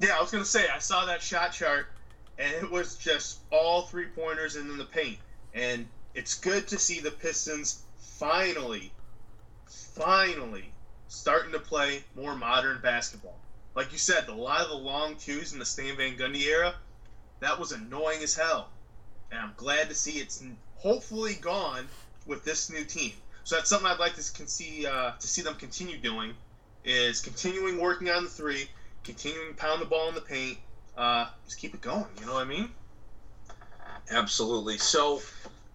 Yeah, 0.00 0.16
I 0.18 0.20
was 0.20 0.32
gonna 0.32 0.44
say 0.44 0.66
I 0.68 0.78
saw 0.78 1.06
that 1.06 1.22
shot 1.22 1.52
chart, 1.52 1.86
and 2.38 2.52
it 2.54 2.70
was 2.70 2.96
just 2.96 3.40
all 3.52 3.82
three 3.82 4.06
pointers 4.06 4.56
and 4.56 4.68
in 4.68 4.78
the 4.78 4.84
paint. 4.84 5.18
And 5.54 5.86
it's 6.14 6.34
good 6.34 6.66
to 6.68 6.78
see 6.78 6.98
the 6.98 7.12
Pistons 7.12 7.82
finally, 7.98 8.92
finally 9.66 10.72
starting 11.06 11.52
to 11.52 11.60
play 11.60 12.02
more 12.16 12.34
modern 12.34 12.80
basketball. 12.82 13.38
Like 13.74 13.92
you 13.92 13.98
said, 13.98 14.28
a 14.28 14.34
lot 14.34 14.60
of 14.60 14.68
the 14.68 14.76
long 14.76 15.16
twos 15.16 15.52
in 15.52 15.58
the 15.58 15.64
Stan 15.64 15.96
Van 15.96 16.16
Gundy 16.16 16.42
era, 16.42 16.74
that 17.40 17.58
was 17.58 17.72
annoying 17.72 18.22
as 18.22 18.34
hell. 18.34 18.68
And 19.30 19.40
I'm 19.40 19.52
glad 19.56 19.88
to 19.88 19.94
see 19.94 20.12
it's 20.18 20.44
hopefully 20.76 21.34
gone 21.34 21.86
with 22.26 22.44
this 22.44 22.70
new 22.70 22.84
team. 22.84 23.12
So 23.44 23.56
that's 23.56 23.70
something 23.70 23.86
I'd 23.86 23.98
like 23.98 24.14
to 24.14 24.22
see 24.22 24.86
uh, 24.86 25.12
to 25.18 25.26
see 25.26 25.42
them 25.42 25.54
continue 25.54 25.96
doing, 25.96 26.34
is 26.84 27.20
continuing 27.20 27.80
working 27.80 28.08
on 28.10 28.24
the 28.24 28.30
three, 28.30 28.68
continuing 29.04 29.54
pound 29.54 29.80
the 29.80 29.86
ball 29.86 30.08
in 30.08 30.14
the 30.14 30.20
paint. 30.20 30.58
Uh, 30.96 31.26
just 31.44 31.58
keep 31.58 31.74
it 31.74 31.80
going. 31.80 32.06
You 32.20 32.26
know 32.26 32.34
what 32.34 32.42
I 32.42 32.48
mean? 32.48 32.68
Absolutely. 34.10 34.78
So, 34.78 35.22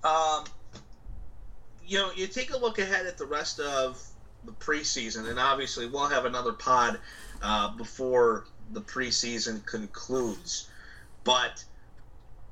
um, 0.03 0.45
you 1.85 1.97
know, 1.97 2.11
you 2.15 2.27
take 2.27 2.53
a 2.53 2.57
look 2.57 2.77
ahead 2.79 3.05
at 3.05 3.17
the 3.17 3.25
rest 3.25 3.59
of 3.59 4.01
the 4.45 4.51
preseason, 4.53 5.29
and 5.29 5.39
obviously 5.39 5.87
we'll 5.87 6.07
have 6.07 6.25
another 6.25 6.53
pod 6.53 6.99
uh, 7.41 7.69
before 7.77 8.45
the 8.71 8.81
preseason 8.81 9.65
concludes. 9.65 10.67
But 11.23 11.63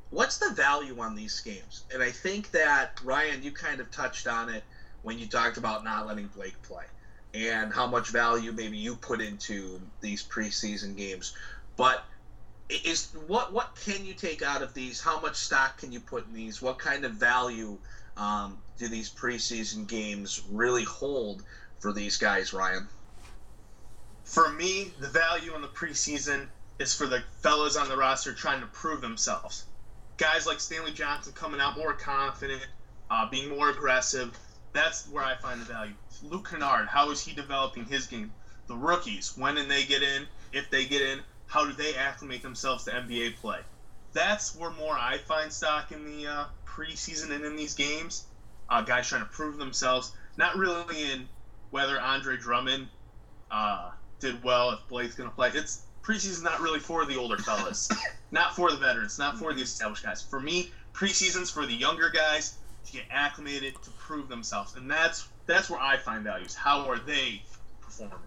what's 0.09 0.37
the 0.37 0.51
value 0.53 0.99
on 0.99 1.15
these 1.15 1.39
games? 1.41 1.83
And 1.93 2.03
I 2.03 2.11
think 2.11 2.51
that 2.51 2.99
Ryan, 3.03 3.43
you 3.43 3.51
kind 3.51 3.81
of 3.81 3.91
touched 3.91 4.27
on 4.27 4.49
it 4.49 4.63
when 5.01 5.19
you 5.19 5.27
talked 5.27 5.57
about 5.57 5.83
not 5.83 6.07
letting 6.07 6.27
Blake 6.27 6.61
play 6.61 6.85
and 7.33 7.73
how 7.73 7.87
much 7.87 8.09
value 8.09 8.51
maybe 8.51 8.77
you 8.77 8.95
put 8.95 9.21
into 9.21 9.81
these 10.01 10.23
preseason 10.27 10.95
games. 10.95 11.33
But 11.77 12.05
is 12.69 13.11
what 13.27 13.53
what 13.53 13.75
can 13.85 14.05
you 14.05 14.13
take 14.13 14.41
out 14.41 14.61
of 14.63 14.73
these? 14.73 15.01
How 15.01 15.19
much 15.19 15.35
stock 15.35 15.77
can 15.77 15.91
you 15.91 15.99
put 15.99 16.27
in 16.27 16.33
these? 16.33 16.61
What 16.61 16.79
kind 16.79 17.05
of 17.05 17.13
value 17.13 17.79
Um, 18.17 18.63
do 18.77 18.87
these 18.87 19.11
preseason 19.13 19.87
games 19.87 20.41
really 20.49 20.85
hold 20.85 21.43
for 21.79 21.91
these 21.93 22.17
guys, 22.17 22.53
Ryan? 22.53 22.87
For 24.25 24.49
me, 24.49 24.91
the 24.99 25.07
value 25.07 25.53
in 25.55 25.61
the 25.61 25.67
preseason 25.67 26.47
is 26.79 26.95
for 26.95 27.05
the 27.05 27.23
fellas 27.41 27.77
on 27.77 27.87
the 27.87 27.95
roster 27.95 28.33
trying 28.33 28.59
to 28.59 28.65
prove 28.65 28.99
themselves. 28.99 29.65
Guys 30.17 30.47
like 30.47 30.59
Stanley 30.59 30.91
Johnson 30.91 31.31
coming 31.33 31.61
out 31.61 31.77
more 31.77 31.93
confident, 31.93 32.65
uh, 33.09 33.29
being 33.29 33.49
more 33.49 33.69
aggressive. 33.69 34.37
That's 34.73 35.07
where 35.07 35.23
I 35.23 35.35
find 35.35 35.61
the 35.61 35.65
value. 35.65 35.93
Luke 36.23 36.49
Kennard, 36.49 36.87
how 36.87 37.11
is 37.11 37.23
he 37.23 37.33
developing 37.33 37.85
his 37.85 38.07
game? 38.07 38.33
The 38.67 38.75
rookies, 38.75 39.37
when 39.37 39.55
did 39.55 39.69
they 39.69 39.83
get 39.85 40.01
in? 40.01 40.27
If 40.51 40.71
they 40.71 40.85
get 40.85 41.03
in, 41.03 41.21
how 41.45 41.65
do 41.65 41.73
they 41.73 41.95
acclimate 41.95 42.41
themselves 42.41 42.83
to 42.85 42.91
NBA 42.91 43.35
play? 43.37 43.59
That's 44.13 44.55
where 44.55 44.71
more 44.71 44.97
I 44.97 45.19
find 45.19 45.53
stock 45.53 45.91
in 45.91 46.03
the 46.03 46.27
uh, 46.27 46.45
preseason 46.65 47.29
and 47.29 47.45
in 47.45 47.55
these 47.55 47.75
games. 47.75 48.25
Uh, 48.67 48.81
guys 48.81 49.07
trying 49.07 49.21
to 49.21 49.29
prove 49.29 49.57
themselves, 49.57 50.11
not 50.35 50.57
really 50.57 51.11
in 51.11 51.29
whether 51.69 51.99
Andre 52.01 52.37
Drummond 52.37 52.87
uh, 53.51 53.91
did 54.25 54.43
well, 54.43 54.71
if 54.71 54.79
Blake's 54.87 55.15
going 55.15 55.29
to 55.29 55.35
play. 55.35 55.51
It's 55.53 55.83
preseason 56.03 56.43
not 56.43 56.59
really 56.59 56.79
for 56.79 57.05
the 57.05 57.15
older 57.15 57.37
fellas, 57.37 57.89
not 58.31 58.55
for 58.55 58.71
the 58.71 58.77
veterans, 58.77 59.17
not 59.19 59.37
for 59.37 59.49
the 59.49 59.55
mm-hmm. 59.55 59.63
established 59.63 60.03
guys. 60.03 60.21
For 60.21 60.39
me, 60.39 60.71
preseason's 60.93 61.51
for 61.51 61.65
the 61.65 61.73
younger 61.73 62.09
guys 62.09 62.57
to 62.85 62.91
get 62.91 63.03
acclimated 63.09 63.75
to 63.83 63.89
prove 63.91 64.27
themselves, 64.29 64.75
and 64.75 64.89
that's 64.89 65.27
that's 65.45 65.69
where 65.69 65.79
I 65.79 65.97
find 65.97 66.23
values. 66.23 66.55
How 66.55 66.89
are 66.89 66.99
they 66.99 67.43
performing? 67.81 68.17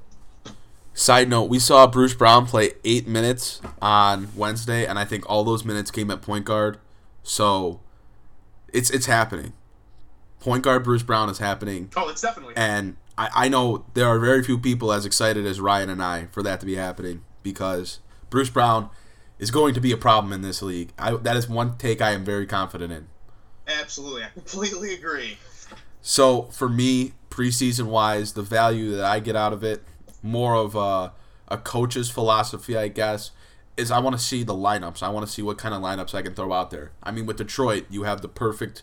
Side 0.95 1.29
note: 1.29 1.45
We 1.45 1.59
saw 1.59 1.87
Bruce 1.87 2.15
Brown 2.15 2.47
play 2.47 2.73
eight 2.85 3.07
minutes 3.07 3.61
on 3.83 4.29
Wednesday, 4.37 4.87
and 4.87 4.99
I 4.99 5.05
think 5.05 5.29
all 5.29 5.45
those 5.45 5.65
minutes 5.65 5.91
came 5.91 6.11
at 6.11 6.23
point 6.23 6.45
guard. 6.45 6.79
So, 7.23 7.81
it's 8.73 8.91
it's 8.91 9.07
happening. 9.07 9.53
Point 10.41 10.63
guard 10.63 10.85
Bruce 10.85 11.03
Brown 11.03 11.29
is 11.29 11.39
happening. 11.39 11.91
Oh, 11.97 12.09
it's 12.09 12.21
definitely. 12.21 12.55
And 12.57 12.97
I, 13.18 13.31
I 13.35 13.48
know 13.48 13.85
there 13.94 14.07
are 14.07 14.18
very 14.18 14.42
few 14.44 14.59
people 14.59 14.92
as 14.92 15.04
excited 15.04 15.44
as 15.44 15.61
Ryan 15.61 15.90
and 15.90 16.02
I 16.02 16.26
for 16.26 16.42
that 16.44 16.61
to 16.61 16.66
be 16.66 16.76
happening 16.76 17.24
because 17.42 17.98
Bruce 18.31 18.48
Brown 18.48 18.90
is 19.38 19.50
going 19.50 19.74
to 19.74 19.81
be 19.81 19.90
a 19.92 19.96
problem 19.96 20.33
in 20.33 20.40
this 20.40 20.62
league. 20.62 20.92
I, 20.98 21.16
that 21.16 21.37
is 21.37 21.48
one 21.48 21.76
take 21.76 22.00
I 22.00 22.12
am 22.12 22.24
very 22.24 22.46
confident 22.46 22.92
in. 22.92 23.09
Absolutely, 23.66 24.22
I 24.22 24.28
completely 24.28 24.94
agree. 24.94 25.37
So 26.00 26.42
for 26.44 26.68
me, 26.68 27.12
preseason 27.28 27.87
wise, 27.87 28.33
the 28.33 28.42
value 28.42 28.92
that 28.96 29.04
I 29.04 29.20
get 29.20 29.37
out 29.37 29.52
of 29.52 29.64
it, 29.64 29.83
more 30.22 30.54
of 30.54 30.74
a, 30.74 31.12
a 31.48 31.59
coach's 31.59 32.11
philosophy, 32.11 32.76
I 32.76 32.88
guess, 32.88 33.33
is 33.76 33.90
I 33.90 33.98
want 33.98 34.16
to 34.16 34.22
see 34.22 34.42
the 34.42 34.54
lineups. 34.54 35.02
I 35.02 35.09
want 35.09 35.26
to 35.26 35.33
see 35.33 35.42
what 35.42 35.59
kind 35.59 35.74
of 35.74 35.83
lineups 35.83 36.14
I 36.14 36.22
can 36.22 36.35
throw 36.35 36.52
out 36.52 36.70
there. 36.70 36.92
I 37.02 37.11
mean, 37.11 37.26
with 37.26 37.37
Detroit, 37.37 37.87
you 37.90 38.04
have 38.04 38.22
the 38.22 38.28
perfect 38.28 38.83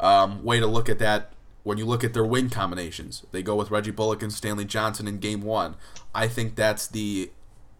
um, 0.00 0.42
way 0.42 0.60
to 0.60 0.66
look 0.66 0.88
at 0.88 0.98
that 0.98 1.32
when 1.66 1.78
you 1.78 1.84
look 1.84 2.04
at 2.04 2.14
their 2.14 2.24
wing 2.24 2.48
combinations. 2.48 3.26
They 3.32 3.42
go 3.42 3.56
with 3.56 3.72
Reggie 3.72 3.90
Bullock 3.90 4.22
and 4.22 4.32
Stanley 4.32 4.64
Johnson 4.64 5.08
in 5.08 5.18
game 5.18 5.42
one. 5.42 5.74
I 6.14 6.28
think 6.28 6.54
that's 6.54 6.86
the 6.86 7.32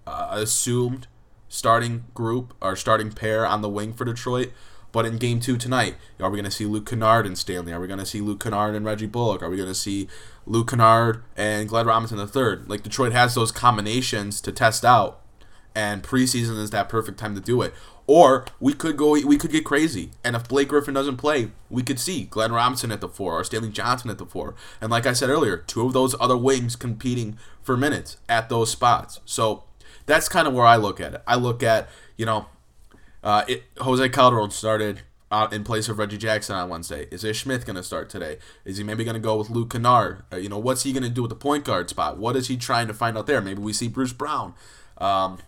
uh, 0.05 0.27
assumed 0.33 1.07
starting 1.49 2.07
group 2.13 2.53
or 2.61 2.75
starting 2.75 3.13
pair 3.13 3.47
on 3.47 3.63
the 3.63 3.69
wing 3.69 3.93
for 3.93 4.05
Detroit. 4.05 4.51
But 4.91 5.07
in 5.07 5.19
game 5.19 5.39
two 5.39 5.57
tonight, 5.57 5.95
are 6.19 6.29
we 6.29 6.37
going 6.37 6.51
to 6.51 6.51
see 6.51 6.67
Luke 6.67 6.87
Kennard 6.87 7.27
and 7.27 7.39
Stanley? 7.39 7.73
Are 7.73 7.79
we 7.79 7.87
going 7.87 8.01
to 8.01 8.07
see 8.07 8.21
Luke 8.21 8.41
Kennard 8.41 8.75
and 8.75 8.85
Reggie 8.85 9.07
Bullock? 9.07 9.41
Are 9.41 9.49
we 9.49 9.57
going 9.57 9.69
to 9.69 9.75
see 9.75 10.09
Luke 10.47 10.71
Kennard 10.71 11.23
and 11.37 11.69
Glenn 11.69 11.87
Robinson 11.87 12.19
the 12.19 12.27
third? 12.27 12.69
Like 12.69 12.83
Detroit 12.83 13.13
has 13.13 13.37
those 13.37 13.53
combinations 13.53 14.41
to 14.41 14.51
test 14.51 14.85
out, 14.85 15.21
and 15.77 16.03
preseason 16.03 16.61
is 16.61 16.71
that 16.71 16.89
perfect 16.89 17.19
time 17.19 17.37
to 17.37 17.41
do 17.41 17.63
it. 17.63 17.73
Or 18.09 18.45
we 18.61 18.73
could 18.73 18.97
go, 18.97 19.13
we 19.13 19.37
could 19.37 19.51
get 19.51 19.65
crazy, 19.65 20.11
and 20.23 20.37
if 20.37 20.49
Blake 20.49 20.69
Griffin 20.69 20.95
doesn't 20.95 21.17
play, 21.17 21.51
we 21.69 21.83
could 21.83 21.99
see 21.99 22.25
Glenn 22.25 22.53
Robinson 22.53 22.93
at 22.93 23.01
the 23.01 23.09
four 23.09 23.33
or 23.33 23.43
Stanley 23.43 23.71
Johnson 23.71 24.11
at 24.11 24.19
the 24.19 24.27
four, 24.27 24.55
and 24.81 24.91
like 24.93 25.07
I 25.07 25.13
said 25.13 25.29
earlier, 25.29 25.57
two 25.57 25.85
of 25.85 25.93
those 25.93 26.15
other 26.21 26.37
wings 26.37 26.77
competing 26.77 27.37
for 27.63 27.77
minutes 27.77 28.19
at 28.29 28.49
those 28.49 28.71
spots. 28.71 29.21
So 29.25 29.65
that's 30.07 30.29
kind 30.29 30.47
of 30.47 30.55
where 30.55 30.67
I 30.67 30.77
look 30.77 31.01
at 31.01 31.15
it. 31.15 31.23
I 31.27 31.35
look 31.35 31.65
at 31.65 31.89
you 32.17 32.27
know 32.27 32.47
uh, 33.25 33.45
it, 33.49 33.65
Jose 33.79 34.09
Calderon 34.11 34.53
started 34.53 35.03
out 35.33 35.53
in 35.53 35.65
place 35.65 35.89
of 35.89 35.99
Reggie 35.99 36.19
Jackson 36.19 36.55
on 36.55 36.69
Wednesday. 36.69 37.09
Is 37.11 37.25
Ish 37.25 37.43
Smith 37.43 37.67
going 37.67 37.77
to 37.77 37.83
start 37.83 38.09
today? 38.09 38.39
Is 38.65 38.77
he 38.77 38.85
maybe 38.85 39.03
going 39.05 39.15
to 39.15 39.21
go 39.21 39.37
with 39.37 39.51
Luke 39.51 39.71
Kennard? 39.71 40.23
Uh, 40.33 40.37
you 40.37 40.49
know, 40.49 40.59
what's 40.59 40.85
he 40.85 40.93
going 40.93 41.03
to 41.03 41.09
do 41.09 41.23
with 41.23 41.31
the 41.31 41.37
point 41.37 41.65
guard 41.65 41.91
spot? 41.91 42.19
What 42.19 42.37
is 42.37 42.49
he 42.49 42.57
trying 42.57 42.87
to 42.87 42.95
find 42.95 43.19
out 43.19 43.27
there? 43.27 43.41
Maybe 43.41 43.61
we 43.61 43.73
see 43.73 43.89
Bruce 43.89 44.13
Brown. 44.13 44.55
Um, 44.99 45.39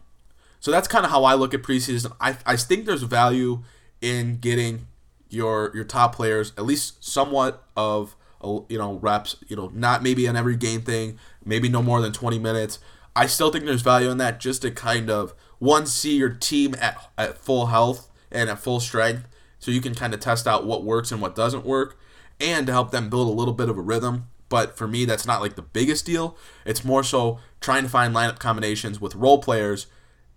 so 0.60 0.70
that's 0.70 0.88
kind 0.88 1.04
of 1.04 1.10
how 1.10 1.24
I 1.24 1.34
look 1.34 1.54
at 1.54 1.62
preseason. 1.62 2.12
I, 2.20 2.36
I 2.44 2.56
think 2.56 2.86
there's 2.86 3.02
value 3.02 3.62
in 4.00 4.38
getting 4.38 4.86
your 5.30 5.70
your 5.74 5.84
top 5.84 6.14
players 6.14 6.52
at 6.56 6.64
least 6.64 7.04
somewhat 7.04 7.64
of 7.76 8.16
uh, 8.42 8.60
you 8.68 8.78
know 8.78 8.94
reps. 8.94 9.36
You 9.46 9.56
know, 9.56 9.70
not 9.74 10.02
maybe 10.02 10.26
an 10.26 10.36
every 10.36 10.56
game 10.56 10.82
thing. 10.82 11.18
Maybe 11.44 11.68
no 11.68 11.82
more 11.82 12.00
than 12.00 12.12
20 12.12 12.38
minutes. 12.38 12.78
I 13.16 13.26
still 13.26 13.50
think 13.50 13.64
there's 13.64 13.82
value 13.82 14.10
in 14.10 14.18
that 14.18 14.38
just 14.38 14.62
to 14.62 14.70
kind 14.70 15.10
of 15.10 15.34
one 15.58 15.86
see 15.86 16.16
your 16.16 16.30
team 16.30 16.74
at, 16.80 17.10
at 17.18 17.36
full 17.38 17.66
health 17.66 18.08
and 18.30 18.48
at 18.48 18.58
full 18.58 18.80
strength 18.80 19.26
so 19.58 19.70
you 19.70 19.80
can 19.80 19.94
kind 19.94 20.14
of 20.14 20.20
test 20.20 20.46
out 20.46 20.66
what 20.66 20.84
works 20.84 21.10
and 21.10 21.20
what 21.20 21.34
doesn't 21.34 21.64
work 21.64 21.98
and 22.40 22.66
to 22.66 22.72
help 22.72 22.90
them 22.90 23.10
build 23.10 23.26
a 23.26 23.32
little 23.32 23.54
bit 23.54 23.68
of 23.68 23.76
a 23.76 23.80
rhythm 23.80 24.28
but 24.48 24.76
for 24.76 24.86
me 24.86 25.04
that's 25.04 25.26
not 25.26 25.40
like 25.40 25.56
the 25.56 25.62
biggest 25.62 26.06
deal 26.06 26.36
it's 26.64 26.84
more 26.84 27.02
so 27.02 27.38
trying 27.60 27.82
to 27.82 27.88
find 27.88 28.14
lineup 28.14 28.38
combinations 28.38 29.00
with 29.00 29.14
role 29.14 29.42
players 29.42 29.88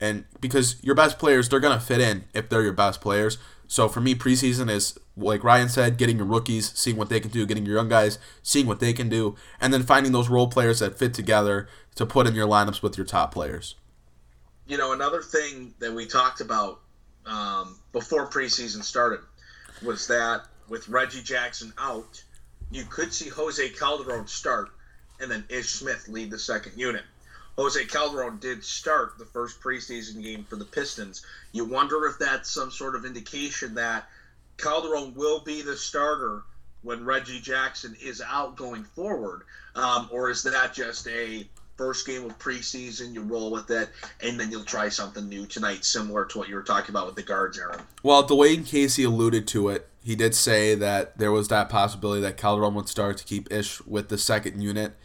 and 0.02 0.26
because 0.42 0.76
your 0.84 0.96
best 0.96 1.18
players 1.18 1.48
they're 1.48 1.62
to 1.62 1.80
fit 1.80 2.02
in 2.02 2.26
if 2.34 2.50
they're 2.50 2.64
your 2.64 2.74
best 2.74 3.00
players 3.00 3.38
so 3.68 3.88
for 3.88 4.02
me 4.02 4.14
preseason 4.14 4.70
is 4.70 4.98
like 5.16 5.44
Ryan 5.44 5.70
said 5.70 5.98
getting 5.98 6.18
your 6.18 6.26
rookies 6.26 6.74
seeing 6.78 6.98
what 6.98 7.08
they 7.08 7.22
can 7.22 7.32
do 7.32 7.46
getting 7.46 7.66
your 7.66 7.76
young 7.76 7.88
guys 7.88 8.20
seeing 8.44 8.66
what 8.66 8.82
they 8.82 8.92
can 8.92 9.08
do 9.08 9.36
and 9.62 9.74
then 9.74 9.84
finding 9.84 10.12
those 10.12 10.28
role 10.28 10.48
players 10.48 10.80
that 10.80 11.00
fit 11.00 11.14
together 11.14 11.70
to 11.96 12.06
put 12.06 12.28
in 12.28 12.36
your 12.36 12.48
lineups 12.48 12.82
with 12.82 12.98
your 12.98 13.06
top 13.06 13.34
players 13.34 13.76
you 14.72 14.78
know, 14.78 14.94
another 14.94 15.22
thing 15.22 15.74
that 15.80 15.94
we 15.94 16.06
talked 16.06 16.40
about 16.40 16.80
um, 17.26 17.78
before 17.92 18.30
preseason 18.30 18.82
started 18.82 19.20
was 19.84 20.08
that 20.08 20.44
with 20.70 20.88
Reggie 20.88 21.22
Jackson 21.22 21.74
out, 21.78 22.24
you 22.72 22.86
could 22.86 23.14
see 23.14 23.28
Jose 23.28 23.68
Calderon 23.72 24.28
start 24.28 24.70
and 25.20 25.30
then 25.30 25.44
Ish 25.50 25.72
Smith 25.72 26.08
lead 26.08 26.32
the 26.32 26.40
second 26.40 26.80
unit. 26.80 27.04
Jose 27.58 27.84
Calderon 27.86 28.40
did 28.40 28.64
start 28.64 29.18
the 29.18 29.26
first 29.26 29.62
preseason 29.62 30.24
game 30.24 30.44
for 30.44 30.56
the 30.56 30.66
Pistons. 30.66 31.26
You 31.52 31.66
wonder 31.66 32.06
if 32.06 32.18
that's 32.18 32.50
some 32.50 32.72
sort 32.72 32.96
of 32.96 33.06
indication 33.06 33.76
that 33.76 34.08
Calderon 34.58 35.14
will 35.16 35.42
be 35.42 35.62
the 35.62 35.76
starter 35.76 36.44
when 36.82 37.06
Reggie 37.06 37.40
Jackson 37.40 37.96
is 38.02 38.22
out 38.26 38.56
going 38.56 38.84
forward, 38.84 39.44
um, 39.76 40.10
or 40.12 40.30
is 40.30 40.44
that 40.44 40.74
just 40.74 41.08
a 41.08 41.48
first 41.78 42.06
game 42.06 42.26
of 42.26 42.38
preseason, 42.38 43.14
you 43.14 43.22
roll 43.22 43.52
with 43.52 43.70
it, 43.72 43.90
and 44.22 44.40
then 44.40 44.52
you'll 44.52 44.64
try 44.64 44.90
something 44.90 45.28
new 45.28 45.46
tonight, 45.46 45.84
similar 45.84 46.26
to 46.26 46.38
what 46.38 46.48
you 46.48 46.56
were 46.56 46.64
talking 46.64 46.92
about 46.92 47.08
with 47.08 47.16
the 47.16 47.24
guards, 47.24 47.58
Aaron. 47.58 47.80
Well, 48.04 48.28
Dwane 48.28 48.66
Casey 48.66 49.04
alluded 49.04 49.48
to 49.50 49.70
it. 49.70 49.88
He 50.04 50.16
did 50.16 50.36
say 50.36 50.76
that 50.76 51.18
there 51.18 51.32
was 51.32 51.48
that 51.48 51.70
possibility 51.70 52.22
that 52.22 52.38
Calderon 52.38 52.74
would 52.76 52.90
start 52.90 53.18
to 53.18 53.24
keep 53.24 53.52
Ish 53.52 53.82
with 53.86 54.10
the 54.10 54.18
second 54.18 54.62
unit. 54.62 54.96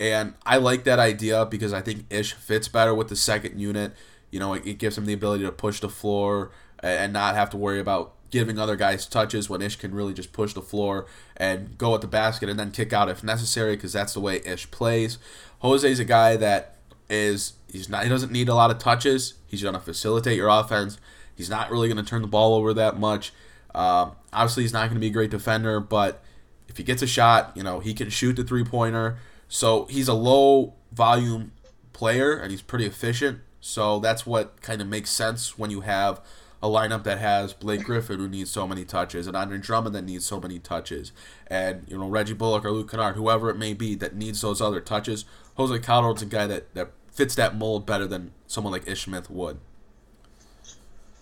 And 0.00 0.34
I 0.46 0.58
like 0.58 0.84
that 0.84 0.98
idea 0.98 1.44
because 1.46 1.72
I 1.72 1.80
think 1.80 2.04
Ish 2.10 2.34
fits 2.34 2.68
better 2.68 2.94
with 2.94 3.08
the 3.08 3.16
second 3.16 3.58
unit. 3.58 3.94
You 4.30 4.38
know, 4.38 4.54
it, 4.54 4.66
it 4.66 4.74
gives 4.78 4.96
him 4.96 5.06
the 5.06 5.12
ability 5.12 5.44
to 5.44 5.52
push 5.52 5.80
the 5.80 5.88
floor 5.88 6.50
and 6.80 7.12
not 7.12 7.34
have 7.34 7.50
to 7.50 7.56
worry 7.56 7.80
about 7.80 8.14
giving 8.30 8.58
other 8.58 8.76
guys 8.76 9.06
touches 9.06 9.48
when 9.48 9.62
Ish 9.62 9.76
can 9.76 9.94
really 9.94 10.12
just 10.12 10.32
push 10.32 10.52
the 10.52 10.62
floor 10.62 11.06
and 11.36 11.76
go 11.78 11.94
at 11.94 12.00
the 12.00 12.06
basket 12.06 12.48
and 12.48 12.58
then 12.58 12.70
kick 12.70 12.92
out 12.92 13.08
if 13.08 13.24
necessary 13.24 13.74
because 13.74 13.92
that's 13.92 14.14
the 14.14 14.20
way 14.20 14.40
Ish 14.44 14.70
plays. 14.70 15.18
Jose's 15.60 15.98
a 15.98 16.04
guy 16.04 16.36
that 16.36 16.76
is 17.10 17.54
he's 17.72 17.88
not 17.88 18.02
he 18.04 18.08
doesn't 18.08 18.30
need 18.30 18.48
a 18.48 18.54
lot 18.54 18.70
of 18.70 18.78
touches. 18.78 19.34
He's 19.46 19.62
going 19.62 19.74
to 19.74 19.80
facilitate 19.80 20.36
your 20.36 20.48
offense. 20.48 20.98
He's 21.34 21.48
not 21.48 21.70
really 21.70 21.88
going 21.88 22.02
to 22.02 22.08
turn 22.08 22.22
the 22.22 22.28
ball 22.28 22.54
over 22.54 22.74
that 22.74 22.98
much. 22.98 23.32
Um, 23.74 24.12
obviously, 24.32 24.64
he's 24.64 24.72
not 24.72 24.88
going 24.88 24.94
to 24.94 25.00
be 25.00 25.06
a 25.06 25.10
great 25.10 25.30
defender, 25.30 25.80
but 25.80 26.22
if 26.68 26.76
he 26.76 26.82
gets 26.82 27.00
a 27.00 27.06
shot, 27.06 27.52
you 27.54 27.62
know 27.62 27.80
he 27.80 27.94
can 27.94 28.10
shoot 28.10 28.34
the 28.34 28.44
three 28.44 28.64
pointer. 28.64 29.18
So 29.48 29.86
he's 29.86 30.08
a 30.08 30.14
low 30.14 30.74
volume 30.92 31.52
player 31.92 32.36
and 32.36 32.50
he's 32.50 32.62
pretty 32.62 32.86
efficient. 32.86 33.40
So 33.60 33.98
that's 33.98 34.24
what 34.24 34.60
kind 34.62 34.80
of 34.80 34.86
makes 34.86 35.10
sense 35.10 35.58
when 35.58 35.70
you 35.70 35.80
have 35.80 36.20
a 36.62 36.66
lineup 36.68 37.04
that 37.04 37.18
has 37.18 37.52
Blake 37.52 37.84
Griffin 37.84 38.18
who 38.18 38.28
needs 38.28 38.50
so 38.50 38.66
many 38.66 38.84
touches, 38.84 39.26
and 39.26 39.36
Andre 39.36 39.58
Drummond 39.58 39.94
that 39.94 40.02
needs 40.02 40.26
so 40.26 40.40
many 40.40 40.58
touches, 40.58 41.12
and 41.46 41.84
you 41.86 41.96
know 41.96 42.08
Reggie 42.08 42.34
Bullock 42.34 42.64
or 42.64 42.72
Luke 42.72 42.90
Kennard, 42.90 43.14
whoever 43.14 43.48
it 43.48 43.56
may 43.56 43.74
be 43.74 43.94
that 43.96 44.16
needs 44.16 44.40
those 44.40 44.60
other 44.60 44.80
touches. 44.80 45.24
Jose 45.56 45.78
Calderon's 45.80 46.22
a 46.22 46.26
guy 46.26 46.46
that, 46.46 46.74
that 46.74 46.90
fits 47.12 47.34
that 47.36 47.56
mold 47.56 47.86
better 47.86 48.06
than 48.06 48.32
someone 48.46 48.72
like 48.72 48.88
Ish 48.88 49.04
Smith 49.04 49.30
would. 49.30 49.58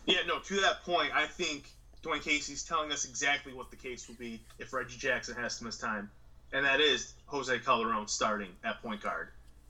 Yeah, 0.06 0.20
no. 0.26 0.38
To 0.38 0.60
that 0.60 0.84
point, 0.84 1.10
I 1.14 1.26
think 1.26 1.70
Dwane 2.02 2.22
Casey's 2.22 2.62
telling 2.62 2.92
us 2.92 3.04
exactly 3.04 3.52
what 3.52 3.70
the 3.70 3.76
case 3.76 4.08
will 4.08 4.14
be 4.16 4.42
if 4.58 4.72
Reggie 4.72 4.98
Jackson 4.98 5.34
has 5.36 5.58
to 5.58 5.64
miss 5.64 5.76
time, 5.76 6.10
and 6.52 6.64
that 6.64 6.80
is 6.80 7.14
Jose 7.26 7.58
Calderon 7.60 8.08
starting 8.08 8.50
at 8.64 8.82
point 8.82 9.02
guard. 9.02 9.28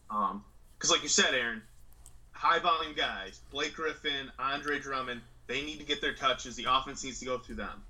Because, 0.08 0.90
um, 0.90 0.90
like 0.90 1.02
you 1.02 1.08
said, 1.08 1.34
Aaron, 1.34 1.62
high 2.32 2.58
volume 2.58 2.94
guys, 2.94 3.40
Blake 3.50 3.74
Griffin, 3.74 4.30
Andre 4.38 4.78
Drummond, 4.78 5.20
they 5.46 5.62
need 5.62 5.78
to 5.78 5.84
get 5.84 6.00
their 6.00 6.14
touches. 6.14 6.56
The 6.56 6.66
offense 6.68 7.04
needs 7.04 7.20
to 7.20 7.26
go 7.26 7.38
through 7.38 7.56
them. 7.56 7.82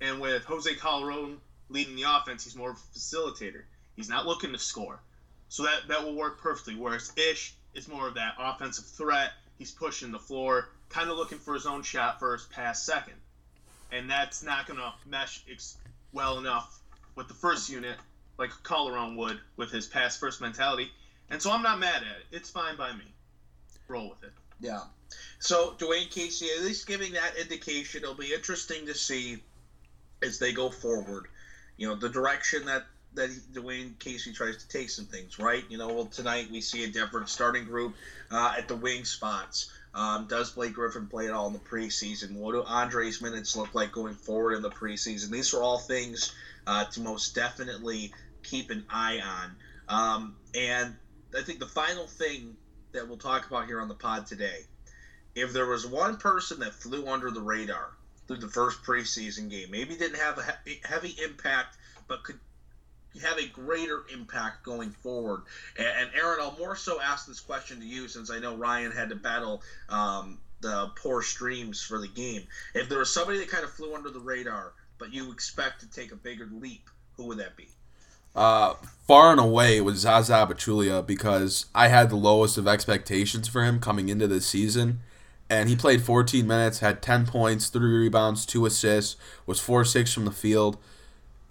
And 0.00 0.20
with 0.20 0.44
Jose 0.44 0.74
Calderon 0.74 1.38
leading 1.68 1.96
the 1.96 2.04
offense. 2.06 2.44
He's 2.44 2.56
more 2.56 2.70
of 2.70 2.76
a 2.76 2.98
facilitator. 2.98 3.62
He's 3.96 4.08
not 4.08 4.26
looking 4.26 4.52
to 4.52 4.58
score. 4.58 5.00
So 5.48 5.64
that, 5.64 5.88
that 5.88 6.04
will 6.04 6.14
work 6.14 6.40
perfectly. 6.40 6.74
Whereas 6.74 7.12
Ish 7.16 7.54
is 7.74 7.88
more 7.88 8.08
of 8.08 8.14
that 8.14 8.34
offensive 8.38 8.86
threat. 8.86 9.32
He's 9.58 9.70
pushing 9.70 10.10
the 10.10 10.18
floor, 10.18 10.68
kind 10.88 11.10
of 11.10 11.16
looking 11.16 11.38
for 11.38 11.54
his 11.54 11.66
own 11.66 11.82
shot 11.82 12.18
first, 12.18 12.50
pass 12.50 12.82
second. 12.82 13.14
And 13.92 14.10
that's 14.10 14.42
not 14.42 14.66
going 14.66 14.80
to 14.80 14.92
mesh 15.06 15.42
ex- 15.50 15.76
well 16.12 16.38
enough 16.38 16.80
with 17.14 17.28
the 17.28 17.34
first 17.34 17.70
unit, 17.70 17.96
like 18.38 18.50
Calderon 18.62 19.16
would 19.16 19.40
with 19.56 19.70
his 19.70 19.86
pass 19.86 20.16
first 20.16 20.40
mentality. 20.40 20.90
And 21.30 21.40
so 21.40 21.50
I'm 21.50 21.62
not 21.62 21.78
mad 21.78 21.96
at 21.96 22.02
it. 22.02 22.26
It's 22.32 22.50
fine 22.50 22.76
by 22.76 22.92
me. 22.92 23.04
Roll 23.88 24.10
with 24.10 24.22
it. 24.24 24.32
Yeah. 24.60 24.82
So 25.38 25.74
Dwane 25.78 26.10
Casey, 26.10 26.48
at 26.56 26.64
least 26.64 26.86
giving 26.86 27.12
that 27.12 27.36
indication, 27.36 28.02
it'll 28.02 28.14
be 28.14 28.32
interesting 28.32 28.86
to 28.86 28.94
see 28.94 29.42
as 30.22 30.38
they 30.38 30.52
go 30.52 30.70
forward. 30.70 31.26
You 31.76 31.88
know 31.88 31.94
the 31.96 32.08
direction 32.08 32.66
that 32.66 32.84
that 33.14 33.30
Dwane 33.52 33.98
Casey 33.98 34.32
tries 34.32 34.56
to 34.56 34.68
take 34.68 34.90
some 34.90 35.04
things, 35.04 35.38
right? 35.38 35.64
You 35.68 35.78
know, 35.78 35.88
well 35.88 36.06
tonight 36.06 36.48
we 36.50 36.60
see 36.60 36.84
a 36.84 36.88
different 36.88 37.28
starting 37.28 37.64
group 37.64 37.94
uh, 38.30 38.54
at 38.56 38.68
the 38.68 38.76
wing 38.76 39.04
spots. 39.04 39.70
Um, 39.94 40.26
does 40.26 40.50
Blake 40.50 40.72
Griffin 40.72 41.06
play 41.06 41.28
at 41.28 41.32
all 41.32 41.46
in 41.46 41.52
the 41.52 41.60
preseason? 41.60 42.34
What 42.34 42.52
do 42.52 42.62
Andre's 42.62 43.20
minutes 43.22 43.54
look 43.54 43.74
like 43.74 43.92
going 43.92 44.14
forward 44.14 44.54
in 44.54 44.62
the 44.62 44.70
preseason? 44.70 45.30
These 45.30 45.54
are 45.54 45.62
all 45.62 45.78
things 45.78 46.34
uh, 46.66 46.84
to 46.86 47.00
most 47.00 47.34
definitely 47.34 48.12
keep 48.42 48.70
an 48.70 48.84
eye 48.90 49.20
on. 49.20 49.56
Um, 49.88 50.36
and 50.54 50.94
I 51.36 51.42
think 51.42 51.58
the 51.60 51.66
final 51.66 52.06
thing 52.06 52.56
that 52.92 53.08
we'll 53.08 53.18
talk 53.18 53.46
about 53.46 53.66
here 53.66 53.80
on 53.80 53.88
the 53.88 53.94
pod 53.94 54.26
today, 54.26 54.60
if 55.34 55.52
there 55.52 55.66
was 55.66 55.86
one 55.86 56.16
person 56.16 56.60
that 56.60 56.74
flew 56.74 57.08
under 57.08 57.30
the 57.30 57.40
radar 57.40 57.90
through 58.26 58.38
the 58.38 58.48
first 58.48 58.82
preseason 58.82 59.50
game, 59.50 59.70
maybe 59.70 59.96
didn't 59.96 60.18
have 60.18 60.38
a 60.38 60.86
heavy 60.86 61.16
impact, 61.22 61.76
but 62.08 62.22
could 62.22 62.38
have 63.22 63.38
a 63.38 63.46
greater 63.46 64.04
impact 64.12 64.64
going 64.64 64.90
forward. 64.90 65.42
And, 65.78 66.10
Aaron, 66.14 66.38
I'll 66.40 66.56
more 66.58 66.76
so 66.76 67.00
ask 67.00 67.26
this 67.26 67.40
question 67.40 67.80
to 67.80 67.86
you 67.86 68.08
since 68.08 68.30
I 68.30 68.38
know 68.38 68.56
Ryan 68.56 68.92
had 68.92 69.08
to 69.10 69.16
battle 69.16 69.62
um, 69.88 70.38
the 70.60 70.90
poor 70.96 71.22
streams 71.22 71.82
for 71.82 72.00
the 72.00 72.08
game. 72.08 72.42
If 72.74 72.88
there 72.88 72.98
was 72.98 73.12
somebody 73.12 73.38
that 73.38 73.48
kind 73.48 73.64
of 73.64 73.70
flew 73.70 73.94
under 73.94 74.10
the 74.10 74.20
radar, 74.20 74.72
but 74.98 75.12
you 75.12 75.32
expect 75.32 75.80
to 75.80 75.90
take 75.90 76.12
a 76.12 76.16
bigger 76.16 76.48
leap, 76.52 76.88
who 77.16 77.26
would 77.26 77.38
that 77.38 77.56
be? 77.56 77.68
Uh, 78.34 78.74
far 79.06 79.30
and 79.30 79.40
away 79.40 79.76
it 79.76 79.82
was 79.82 79.98
Zaza 79.98 80.46
Pachulia 80.50 81.06
because 81.06 81.66
I 81.74 81.88
had 81.88 82.10
the 82.10 82.16
lowest 82.16 82.58
of 82.58 82.66
expectations 82.66 83.46
for 83.46 83.62
him 83.62 83.78
coming 83.78 84.08
into 84.08 84.26
this 84.26 84.46
season. 84.46 85.00
And 85.48 85.68
he 85.68 85.76
played 85.76 86.02
14 86.02 86.46
minutes, 86.46 86.80
had 86.80 87.02
10 87.02 87.26
points, 87.26 87.68
3 87.68 87.86
rebounds, 87.86 88.46
2 88.46 88.66
assists, 88.66 89.16
was 89.46 89.60
4 89.60 89.84
6 89.84 90.12
from 90.12 90.24
the 90.24 90.32
field. 90.32 90.78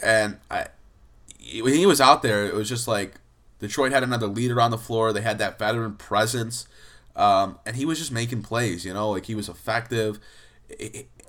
And 0.02 0.38
I, 0.50 0.68
when 1.62 1.74
he 1.74 1.86
was 1.86 2.02
out 2.02 2.22
there, 2.22 2.46
it 2.46 2.54
was 2.54 2.68
just 2.68 2.88
like 2.88 3.14
Detroit 3.60 3.92
had 3.92 4.04
another 4.04 4.28
leader 4.28 4.60
on 4.60 4.72
the 4.72 4.78
floor. 4.78 5.14
They 5.14 5.22
had 5.22 5.38
that 5.38 5.60
veteran 5.60 5.96
presence, 5.96 6.68
um, 7.16 7.60
and 7.66 7.76
he 7.76 7.86
was 7.86 8.00
just 8.00 8.12
making 8.12 8.42
plays. 8.44 8.84
You 8.84 8.94
know, 8.94 9.12
like 9.12 9.26
he 9.26 9.36
was 9.36 9.48
effective, 9.48 10.20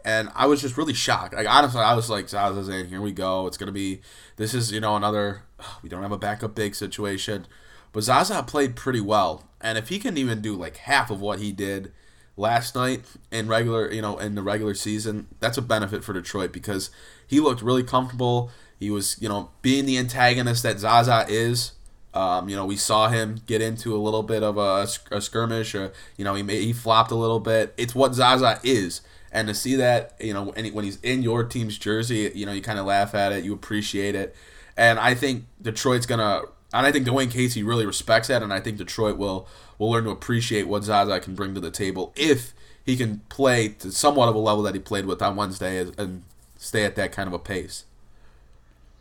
and 0.05 0.31
I 0.35 0.47
was 0.47 0.61
just 0.61 0.77
really 0.77 0.95
shocked. 0.95 1.35
Like 1.35 1.49
honestly, 1.49 1.81
I 1.81 1.95
was 1.95 2.11
like, 2.11 2.29
Zaza's 2.29 2.69
in. 2.69 2.89
Here 2.89 3.01
we 3.01 3.13
go. 3.13 3.47
It's 3.47 3.57
gonna 3.57 3.73
be. 3.73 4.01
This 4.37 4.55
is 4.55 4.73
you 4.73 4.81
know 4.81 4.97
another. 4.97 5.43
We 5.83 5.89
don't 5.89 6.03
have 6.03 6.13
a 6.13 6.19
backup 6.19 6.55
big 6.55 6.75
situation, 6.75 7.47
but 7.93 8.03
Zaza 8.03 8.43
played 8.43 8.77
pretty 8.77 9.01
well, 9.01 9.49
and 9.61 9.79
if 9.79 9.89
he 9.89 9.99
can 9.99 10.19
even 10.19 10.43
do 10.43 10.55
like 10.55 10.77
half 10.77 11.11
of 11.11 11.21
what 11.21 11.39
he 11.39 11.53
did 11.53 11.93
last 12.37 12.75
night 12.75 13.05
in 13.31 13.49
regular, 13.49 13.91
you 13.91 14.03
know, 14.03 14.19
in 14.19 14.35
the 14.35 14.43
regular 14.43 14.75
season, 14.75 15.29
that's 15.41 15.57
a 15.59 15.63
benefit 15.63 16.05
for 16.05 16.13
Detroit 16.13 16.53
because 16.53 16.91
he 17.27 17.41
looked 17.41 17.63
really 17.63 17.83
comfortable. 17.83 18.51
He 18.79 18.91
was, 18.91 19.17
you 19.21 19.29
know, 19.29 19.51
being 19.63 19.87
the 19.87 19.99
antagonist 19.99 20.63
that 20.65 20.79
Zaza 20.79 21.27
is. 21.29 21.73
Um, 22.13 22.49
you 22.49 22.55
know, 22.55 22.65
we 22.65 22.77
saw 22.77 23.09
him 23.09 23.41
get 23.47 23.61
into 23.61 23.95
a 23.95 23.99
little 23.99 24.23
bit 24.23 24.43
of 24.43 24.57
a, 24.57 24.87
a 25.11 25.21
skirmish. 25.21 25.75
Or, 25.75 25.93
you 26.17 26.25
know, 26.25 26.35
he 26.35 26.43
he 26.43 26.73
flopped 26.73 27.11
a 27.11 27.17
little 27.17 27.41
bit. 27.41 27.75
It's 27.77 27.95
what 27.95 28.15
Zaza 28.15 28.61
is, 28.63 29.01
and 29.35 29.49
to 29.49 29.55
see 29.55 29.75
that, 29.77 30.15
you 30.21 30.33
know, 30.33 30.45
when 30.45 30.85
he's 30.85 31.01
in 31.03 31.23
your 31.23 31.45
team's 31.45 31.77
jersey, 31.77 32.31
you 32.35 32.47
know, 32.47 32.53
you 32.53 32.63
kind 32.63 32.79
of 32.79 32.87
laugh 32.87 33.15
at 33.15 33.33
it, 33.33 33.45
you 33.45 33.53
appreciate 33.53 34.15
it, 34.15 34.35
and 34.77 34.99
I 34.99 35.15
think 35.15 35.45
Detroit's 35.61 36.07
gonna, 36.07 36.43
and 36.73 36.87
I 36.87 36.93
think 36.93 37.07
Dwane 37.07 37.31
Casey 37.31 37.63
really 37.63 37.85
respects 37.85 38.29
that, 38.29 38.43
and 38.43 38.53
I 38.53 38.61
think 38.61 38.79
Detroit 38.79 39.19
will 39.19 39.47
will 39.79 39.91
learn 39.91 40.05
to 40.05 40.11
appreciate 40.11 40.69
what 40.69 40.85
Zaza 40.85 41.19
can 41.21 41.35
bring 41.35 41.53
to 41.55 41.61
the 41.61 41.71
table 41.71 42.13
if 42.17 42.55
he 42.87 42.97
can 42.97 43.21
play 43.29 43.69
to 43.69 43.91
somewhat 43.91 44.29
of 44.29 44.35
a 44.37 44.39
level 44.39 44.63
that 44.63 44.75
he 44.75 44.81
played 44.81 45.05
with 45.05 45.21
on 45.21 45.37
Wednesday 45.37 45.85
and 45.99 46.23
stay 46.57 46.85
at 46.85 46.97
that 46.97 47.13
kind 47.13 47.27
of 47.27 47.33
a 47.33 47.39
pace. 47.39 47.85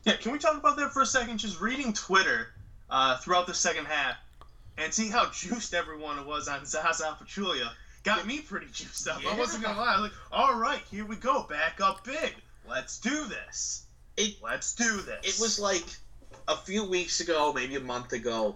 Yeah, 0.04 0.16
can 0.16 0.32
we 0.32 0.40
talk 0.40 0.58
about 0.58 0.76
that 0.78 0.92
for 0.92 1.02
a 1.02 1.06
second? 1.06 1.38
Just 1.38 1.62
reading 1.62 1.94
Twitter 1.94 2.48
uh, 2.90 3.18
throughout 3.18 3.46
the 3.46 3.54
second 3.54 3.86
half 3.86 4.16
and 4.78 4.94
seeing 4.94 5.12
how 5.12 5.30
juiced 5.30 5.74
everyone 5.74 6.26
was 6.26 6.48
on 6.48 6.66
Zaza 6.66 7.18
Pachulia 7.22 7.70
got 8.04 8.28
me 8.28 8.40
pretty 8.40 8.68
juiced 8.72 9.08
up. 9.08 9.24
Yeah. 9.24 9.32
I 9.32 9.38
wasn't 9.38 9.64
gonna 9.64 9.80
lie. 9.80 9.96
I 9.96 10.02
was 10.02 10.12
like, 10.12 10.20
all 10.32 10.56
right, 10.56 10.82
here 10.92 11.06
we 11.06 11.16
go, 11.16 11.44
back 11.44 11.80
up 11.82 12.04
big. 12.04 12.34
Let's 12.68 13.00
do 13.00 13.26
this. 13.26 13.86
It, 14.16 14.36
Let's 14.44 14.76
do 14.76 15.02
this. 15.02 15.38
It 15.38 15.42
was 15.42 15.60
like 15.60 15.84
a 16.48 16.56
few 16.56 16.86
weeks 16.86 17.20
ago, 17.20 17.52
maybe 17.54 17.76
a 17.76 17.80
month 17.80 18.14
ago. 18.14 18.56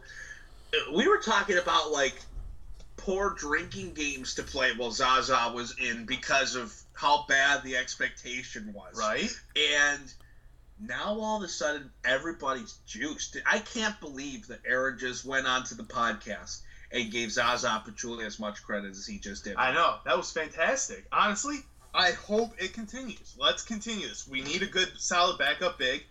We 0.94 1.08
were 1.08 1.18
talking 1.18 1.58
about 1.58 1.92
like 1.92 2.16
poor 2.98 3.32
drinking 3.32 3.94
games 3.94 4.36
to 4.36 4.44
play 4.44 4.72
while 4.76 4.92
Zaza 4.92 5.52
was 5.54 5.76
in 5.80 6.06
because 6.06 6.56
of 6.56 6.76
how 6.94 7.26
bad 7.28 7.64
the 7.64 7.78
expectation 7.78 8.74
was. 8.74 8.96
Right. 8.98 9.32
And 9.80 10.14
now 10.80 11.20
all 11.20 11.38
of 11.38 11.44
a 11.44 11.48
sudden 11.48 11.90
everybody's 12.04 12.78
juiced. 12.86 13.38
I 13.46 13.60
can't 13.60 14.00
believe 14.00 14.48
that 14.48 14.60
Aaron 14.66 15.00
just 15.00 15.26
went 15.26 15.48
onto 15.48 15.76
the 15.76 15.84
podcast 15.84 16.62
and 16.92 17.12
gave 17.12 17.32
Zaza 17.32 17.84
Pachulia 17.86 18.26
as 18.26 18.40
much 18.40 18.64
credit 18.64 18.92
as 18.92 19.06
he 19.06 19.20
just 19.20 19.44
did. 19.44 19.56
I 19.56 19.74
know 19.74 19.98
that 20.06 20.18
was 20.18 20.32
fantastic. 20.32 21.06
Honestly, 21.12 21.58
I 21.94 22.12
hope 22.12 22.54
it 22.62 22.74
continues. 22.74 23.36
Let's 23.38 23.64
continue 23.64 24.08
this. 24.08 24.28
We 24.28 24.42
need 24.42 24.62
a 24.62 24.68
good, 24.68 24.92
solid 24.98 25.38
backup 25.38 25.78
big. 25.78 26.04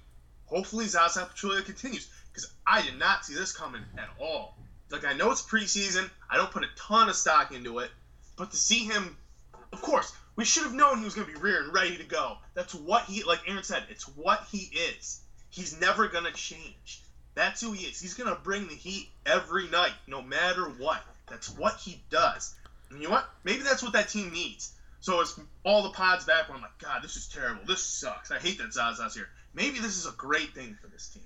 Hopefully, 0.47 0.87
Zaza 0.87 1.29
Pachulia 1.33 1.65
continues 1.65 2.09
because 2.33 2.53
I 2.67 2.83
did 2.83 2.99
not 2.99 3.25
see 3.25 3.35
this 3.35 3.53
coming 3.53 3.83
at 3.97 4.09
all. 4.21 4.59
Like 4.91 5.05
I 5.05 5.15
know 5.15 5.31
it's 5.33 5.43
preseason. 5.43 6.09
I 6.31 6.37
don't 6.37 6.51
put 6.51 6.65
a 6.65 6.69
ton 6.77 7.09
of 7.09 7.17
stock 7.17 7.53
into 7.53 7.81
it, 7.81 7.91
but 8.37 8.51
to 8.51 8.57
see 8.57 8.85
him, 8.85 9.17
of 9.73 9.83
course, 9.83 10.12
we 10.37 10.45
should 10.45 10.65
have 10.65 10.75
known 10.75 10.99
he 10.99 11.05
was 11.05 11.15
going 11.15 11.27
to 11.27 11.33
be 11.33 11.41
rear 11.41 11.62
and 11.62 11.75
ready 11.75 11.97
to 11.97 12.05
go. 12.05 12.37
That's 12.55 12.75
what 12.75 13.05
he, 13.05 13.25
like 13.25 13.41
Aaron 13.49 13.65
said, 13.65 13.85
it's 13.89 14.07
what 14.09 14.47
he 14.51 14.71
is. 14.99 15.21
He's 15.49 15.81
never 15.81 16.09
going 16.09 16.25
to 16.25 16.33
change. 16.33 17.03
That's 17.37 17.61
who 17.61 17.70
he 17.70 17.87
is. 17.87 18.01
He's 18.01 18.14
going 18.14 18.35
to 18.35 18.40
bring 18.42 18.66
the 18.66 18.75
heat 18.75 19.09
every 19.25 19.68
night, 19.68 19.92
no 20.09 20.22
matter 20.22 20.64
what. 20.64 21.05
That's 21.29 21.49
what 21.57 21.77
he 21.77 22.03
does. 22.11 22.57
And 22.90 23.01
you 23.01 23.07
know 23.07 23.14
what? 23.14 23.31
Maybe 23.44 23.62
that's 23.62 23.85
what 23.85 23.92
that 23.92 24.09
team 24.09 24.33
needs. 24.33 24.72
So 25.01 25.20
it's 25.20 25.38
all 25.64 25.85
the 25.85 25.90
pods 25.90 26.25
back 26.25 26.49
where 26.49 26.57
I'm 26.57 26.62
like, 26.62 26.79
God, 26.79 27.03
this 27.05 27.14
is 27.14 27.29
terrible. 27.29 27.61
This 27.64 27.83
sucks. 27.83 28.33
I 28.33 28.40
hate 28.40 28.59
that 28.59 28.72
Zaza's 28.72 29.14
here. 29.14 29.29
Maybe 29.55 29.79
this 29.79 29.96
is 29.96 30.07
a 30.07 30.12
great 30.16 30.53
thing 30.55 30.77
for 30.83 30.88
this 30.88 31.07
team 31.09 31.22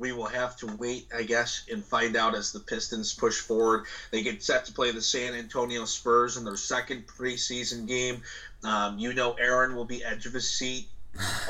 we 0.00 0.12
will 0.12 0.26
have 0.26 0.56
to 0.56 0.66
wait, 0.78 1.06
I 1.14 1.22
guess, 1.22 1.66
and 1.70 1.84
find 1.84 2.16
out 2.16 2.34
as 2.34 2.52
the 2.52 2.58
Pistons 2.58 3.12
push 3.12 3.38
forward. 3.38 3.84
They 4.10 4.22
get 4.22 4.42
set 4.42 4.64
to 4.64 4.72
play 4.72 4.92
the 4.92 5.02
San 5.02 5.34
Antonio 5.34 5.84
Spurs 5.84 6.38
in 6.38 6.44
their 6.44 6.56
second 6.56 7.06
preseason 7.06 7.86
game. 7.86 8.22
Um, 8.64 8.98
you 8.98 9.12
know, 9.12 9.34
Aaron 9.34 9.76
will 9.76 9.84
be 9.84 10.02
edge 10.02 10.24
of 10.24 10.32
his 10.32 10.50
seat, 10.50 10.88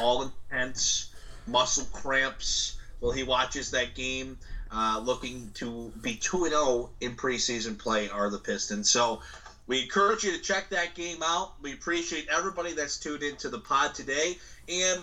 all 0.01 0.23
intense, 0.51 1.14
muscle 1.46 1.87
cramps 1.92 2.77
while 3.01 3.13
he 3.13 3.23
watches 3.23 3.73
that 3.73 3.95
game. 3.95 4.39
Uh, 4.73 5.03
looking 5.05 5.51
to 5.55 5.91
be 6.01 6.15
2 6.15 6.49
0 6.49 6.91
in 7.01 7.17
preseason 7.17 7.77
play 7.77 8.09
are 8.09 8.31
the 8.31 8.39
Pistons. 8.39 8.89
So 8.89 9.21
we 9.67 9.83
encourage 9.83 10.23
you 10.23 10.31
to 10.33 10.39
check 10.39 10.71
that 10.71 10.95
game 10.95 11.23
out. 11.25 11.55
We 11.61 11.73
appreciate 11.73 12.29
everybody 12.31 12.73
that's 12.73 12.97
tuned 12.97 13.25
into 13.25 13.49
the 13.49 13.59
pod 13.59 13.95
today. 13.95 14.39
And 14.69 15.01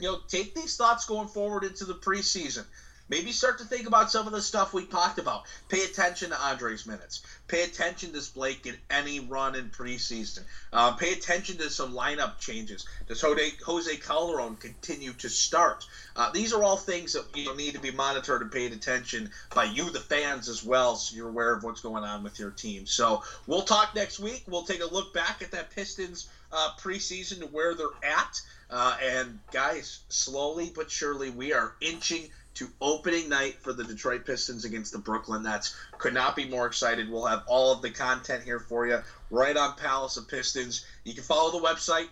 you 0.00 0.08
know, 0.08 0.18
take 0.28 0.54
these 0.54 0.76
thoughts 0.76 1.04
going 1.04 1.28
forward 1.28 1.62
into 1.62 1.84
the 1.84 1.94
preseason. 1.94 2.64
Maybe 3.10 3.32
start 3.32 3.58
to 3.58 3.64
think 3.64 3.88
about 3.88 4.12
some 4.12 4.28
of 4.28 4.32
the 4.32 4.40
stuff 4.40 4.72
we 4.72 4.86
talked 4.86 5.18
about. 5.18 5.42
Pay 5.68 5.82
attention 5.82 6.30
to 6.30 6.40
Andre's 6.40 6.86
minutes. 6.86 7.22
Pay 7.48 7.64
attention 7.64 8.12
to 8.12 8.32
Blake 8.32 8.62
get 8.62 8.76
any 8.88 9.18
run 9.18 9.56
in 9.56 9.68
preseason. 9.70 10.44
Uh, 10.72 10.92
pay 10.92 11.12
attention 11.12 11.58
to 11.58 11.68
some 11.70 11.92
lineup 11.92 12.38
changes. 12.38 12.86
Does 13.08 13.20
Jose, 13.20 13.50
Jose 13.66 13.96
Calderon 13.96 14.54
continue 14.56 15.12
to 15.14 15.28
start? 15.28 15.84
Uh, 16.14 16.30
these 16.30 16.52
are 16.52 16.62
all 16.62 16.76
things 16.76 17.14
that 17.14 17.24
you 17.34 17.46
know, 17.46 17.54
need 17.54 17.74
to 17.74 17.80
be 17.80 17.90
monitored 17.90 18.42
and 18.42 18.52
paid 18.52 18.72
attention 18.72 19.30
by 19.52 19.64
you, 19.64 19.90
the 19.90 19.98
fans, 19.98 20.48
as 20.48 20.62
well, 20.62 20.94
so 20.94 21.16
you're 21.16 21.28
aware 21.28 21.52
of 21.52 21.64
what's 21.64 21.80
going 21.80 22.04
on 22.04 22.22
with 22.22 22.38
your 22.38 22.50
team. 22.50 22.86
So 22.86 23.24
we'll 23.48 23.62
talk 23.62 23.92
next 23.96 24.20
week. 24.20 24.44
We'll 24.46 24.62
take 24.62 24.82
a 24.82 24.94
look 24.94 25.12
back 25.12 25.42
at 25.42 25.50
that 25.50 25.70
Pistons 25.70 26.28
uh, 26.52 26.70
preseason 26.78 27.40
to 27.40 27.46
where 27.46 27.74
they're 27.74 27.88
at. 28.04 28.40
Uh, 28.70 28.96
and 29.02 29.40
guys, 29.50 29.98
slowly 30.08 30.70
but 30.72 30.88
surely, 30.88 31.30
we 31.30 31.52
are 31.52 31.74
inching 31.80 32.28
to 32.60 32.68
opening 32.82 33.26
night 33.30 33.54
for 33.62 33.72
the 33.72 33.82
Detroit 33.82 34.26
Pistons 34.26 34.66
against 34.66 34.92
the 34.92 34.98
Brooklyn 34.98 35.44
Nets. 35.44 35.74
Could 35.96 36.12
not 36.12 36.36
be 36.36 36.44
more 36.44 36.66
excited. 36.66 37.08
We'll 37.08 37.24
have 37.24 37.42
all 37.46 37.72
of 37.72 37.80
the 37.80 37.88
content 37.88 38.44
here 38.44 38.60
for 38.60 38.86
you 38.86 39.00
right 39.30 39.56
on 39.56 39.76
Palace 39.76 40.18
of 40.18 40.28
Pistons. 40.28 40.84
You 41.04 41.14
can 41.14 41.22
follow 41.22 41.58
the 41.58 41.66
website 41.66 42.08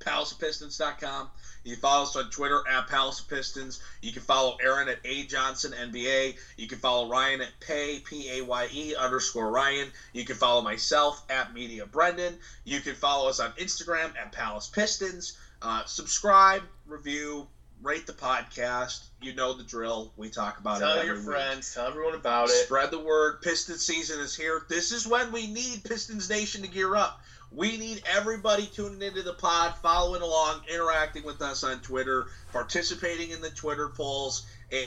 PalsPistons.com. 0.00 1.28
You 1.62 1.74
can 1.74 1.80
follow 1.80 2.02
us 2.02 2.16
on 2.16 2.30
Twitter 2.30 2.64
at 2.68 2.88
Palace 2.88 3.20
Pistons. 3.20 3.80
You 4.02 4.10
can 4.10 4.22
follow 4.22 4.56
Aaron 4.60 4.88
at 4.88 4.98
A 5.04 5.22
Johnson 5.26 5.72
NBA. 5.72 6.34
You 6.56 6.66
can 6.66 6.78
follow 6.78 7.08
Ryan 7.08 7.42
at 7.42 7.60
Pay 7.60 8.00
P 8.00 8.38
A 8.38 8.42
Y 8.42 8.68
E 8.72 8.94
underscore 8.96 9.52
Ryan. 9.52 9.86
You 10.12 10.24
can 10.24 10.34
follow 10.34 10.62
myself 10.62 11.22
at 11.30 11.54
Media 11.54 11.86
Brendan. 11.86 12.34
You 12.64 12.80
can 12.80 12.96
follow 12.96 13.28
us 13.28 13.38
on 13.38 13.52
Instagram 13.52 14.16
at 14.16 14.32
Palace 14.32 14.66
Pistons. 14.66 15.38
Uh, 15.62 15.84
subscribe, 15.84 16.62
review, 16.88 17.46
rate 17.82 18.06
the 18.06 18.12
podcast. 18.12 19.04
You 19.20 19.34
know 19.34 19.52
the 19.52 19.64
drill. 19.64 20.12
We 20.16 20.30
talk 20.30 20.58
about 20.58 20.80
Tell 20.80 20.92
it. 20.92 20.96
Tell 20.96 21.06
your 21.06 21.16
week. 21.16 21.24
friends. 21.24 21.74
Tell 21.74 21.86
everyone 21.86 22.14
about 22.14 22.48
it. 22.48 22.64
Spread 22.64 22.90
the 22.90 22.98
word. 22.98 23.42
Pistons 23.42 23.84
season 23.84 24.20
is 24.20 24.36
here. 24.36 24.62
This 24.68 24.92
is 24.92 25.06
when 25.06 25.32
we 25.32 25.46
need 25.46 25.84
Pistons 25.84 26.28
Nation 26.28 26.62
to 26.62 26.68
gear 26.68 26.96
up. 26.96 27.20
We 27.52 27.76
need 27.78 28.02
everybody 28.06 28.66
tuning 28.66 29.02
into 29.02 29.22
the 29.22 29.32
pod, 29.32 29.74
following 29.82 30.22
along, 30.22 30.62
interacting 30.72 31.24
with 31.24 31.42
us 31.42 31.64
on 31.64 31.80
Twitter, 31.80 32.26
participating 32.52 33.30
in 33.30 33.40
the 33.40 33.50
Twitter 33.50 33.88
polls, 33.88 34.46
and, 34.70 34.86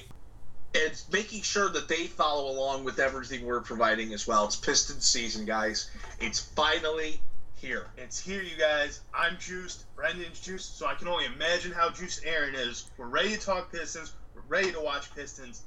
and 0.73 1.03
making 1.11 1.41
sure 1.41 1.67
that 1.69 1.89
they 1.89 2.07
follow 2.07 2.49
along 2.49 2.85
with 2.85 2.99
everything 2.99 3.45
we're 3.45 3.59
providing 3.59 4.13
as 4.13 4.25
well. 4.25 4.45
It's 4.45 4.55
Pistons 4.55 5.05
season, 5.05 5.45
guys. 5.45 5.89
It's 6.21 6.39
finally 6.39 7.19
here. 7.63 7.87
It's 7.97 8.19
here, 8.19 8.41
you 8.41 8.57
guys. 8.57 9.01
I'm 9.13 9.37
juiced. 9.39 9.85
Brendan's 9.95 10.39
juiced, 10.41 10.77
so 10.77 10.85
I 10.85 10.95
can 10.95 11.07
only 11.07 11.25
imagine 11.25 11.71
how 11.71 11.89
juiced 11.89 12.25
Aaron 12.25 12.55
is. 12.55 12.91
We're 12.97 13.07
ready 13.07 13.31
to 13.31 13.39
talk 13.39 13.71
Pistons. 13.71 14.13
We're 14.35 14.41
ready 14.49 14.71
to 14.73 14.81
watch 14.81 15.15
Pistons. 15.15 15.63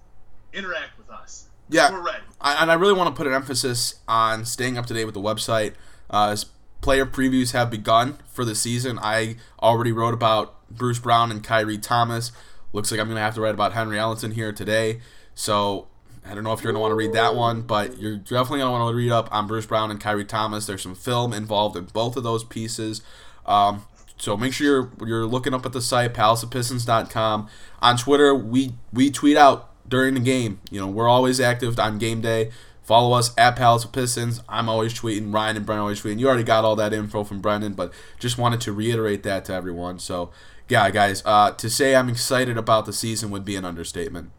Interact 0.52 0.98
with 0.98 1.10
us. 1.10 1.48
Yeah, 1.68 1.90
We're 1.90 2.04
ready. 2.04 2.22
I, 2.40 2.62
and 2.62 2.70
I 2.70 2.74
really 2.74 2.92
want 2.92 3.08
to 3.08 3.16
put 3.16 3.26
an 3.26 3.32
emphasis 3.32 3.96
on 4.06 4.44
staying 4.44 4.76
up 4.78 4.86
to 4.86 4.94
date 4.94 5.06
with 5.06 5.14
the 5.14 5.22
website. 5.22 5.72
Uh, 6.10 6.28
as 6.30 6.44
player 6.82 7.06
previews 7.06 7.52
have 7.52 7.70
begun 7.70 8.18
for 8.28 8.44
the 8.44 8.54
season, 8.54 8.98
I 9.00 9.36
already 9.60 9.90
wrote 9.90 10.14
about 10.14 10.68
Bruce 10.70 10.98
Brown 10.98 11.30
and 11.30 11.42
Khyri 11.42 11.80
Thomas. 11.80 12.30
Looks 12.72 12.90
like 12.90 13.00
I'm 13.00 13.06
going 13.06 13.16
to 13.16 13.22
have 13.22 13.34
to 13.36 13.40
write 13.40 13.54
about 13.54 13.72
Henry 13.72 13.96
Ellenson 13.96 14.34
here 14.34 14.52
today. 14.52 15.00
So 15.34 15.88
I 16.28 16.34
don't 16.34 16.44
know 16.44 16.52
if 16.52 16.62
you're 16.62 16.72
going 16.72 16.80
to 16.80 16.80
want 16.80 16.92
to 16.92 16.96
read 16.96 17.12
that 17.12 17.34
one, 17.34 17.62
but 17.62 17.98
you're 17.98 18.16
definitely 18.16 18.60
going 18.60 18.68
to 18.68 18.70
want 18.70 18.92
to 18.92 18.96
read 18.96 19.12
up 19.12 19.32
on 19.32 19.46
Bruce 19.46 19.66
Brown 19.66 19.90
and 19.90 20.00
Khyri 20.00 20.26
Thomas. 20.26 20.66
There's 20.66 20.82
some 20.82 20.94
film 20.94 21.32
involved 21.32 21.76
in 21.76 21.84
both 21.84 22.16
of 22.16 22.24
those 22.24 22.42
pieces. 22.42 23.02
Um, 23.44 23.84
so 24.18 24.36
make 24.36 24.52
sure 24.52 24.66
you're, 24.98 25.08
you're 25.08 25.26
looking 25.26 25.54
up 25.54 25.64
at 25.64 25.72
the 25.72 25.80
site, 25.80 26.14
palaceofpistons.com. 26.14 27.48
On 27.80 27.96
Twitter, 27.96 28.34
we, 28.34 28.74
we 28.92 29.10
tweet 29.10 29.36
out 29.36 29.70
during 29.88 30.14
the 30.14 30.20
game. 30.20 30.60
You 30.70 30.80
know, 30.80 30.88
we're 30.88 31.08
always 31.08 31.40
active 31.40 31.78
on 31.78 31.98
game 31.98 32.20
day. 32.20 32.50
Follow 32.82 33.16
us 33.16 33.32
at 33.36 33.56
Palace 33.56 33.84
of 33.84 33.90
Pistons. 33.90 34.40
I'm 34.48 34.68
always 34.68 34.94
tweeting. 34.94 35.34
Ryan 35.34 35.56
and 35.56 35.66
Brendan 35.66 35.82
always 35.82 36.02
tweeting. 36.02 36.20
You 36.20 36.28
already 36.28 36.44
got 36.44 36.64
all 36.64 36.76
that 36.76 36.92
info 36.92 37.24
from 37.24 37.40
Brendan, 37.40 37.74
but 37.74 37.92
just 38.20 38.38
wanted 38.38 38.60
to 38.62 38.72
reiterate 38.72 39.24
that 39.24 39.44
to 39.46 39.52
everyone. 39.52 39.98
So, 39.98 40.30
yeah, 40.68 40.88
guys, 40.90 41.20
uh, 41.24 41.50
to 41.50 41.68
say 41.68 41.96
I'm 41.96 42.08
excited 42.08 42.56
about 42.56 42.86
the 42.86 42.92
season 42.92 43.30
would 43.30 43.44
be 43.44 43.56
an 43.56 43.64
understatement. 43.64 44.30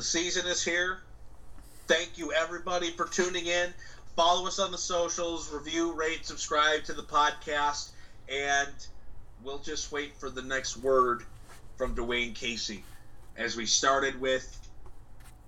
The 0.00 0.06
season 0.06 0.46
is 0.46 0.64
here. 0.64 1.00
Thank 1.86 2.16
you, 2.16 2.32
everybody, 2.32 2.90
for 2.90 3.04
tuning 3.04 3.44
in. 3.44 3.74
Follow 4.16 4.46
us 4.46 4.58
on 4.58 4.72
the 4.72 4.78
socials, 4.78 5.52
review, 5.52 5.92
rate, 5.92 6.24
subscribe 6.24 6.84
to 6.84 6.94
the 6.94 7.02
podcast, 7.02 7.90
and 8.26 8.72
we'll 9.44 9.58
just 9.58 9.92
wait 9.92 10.16
for 10.16 10.30
the 10.30 10.40
next 10.40 10.78
word 10.78 11.24
from 11.76 11.94
Dwane 11.94 12.34
Casey. 12.34 12.82
As 13.36 13.56
we 13.56 13.66
started 13.66 14.18
with 14.18 14.56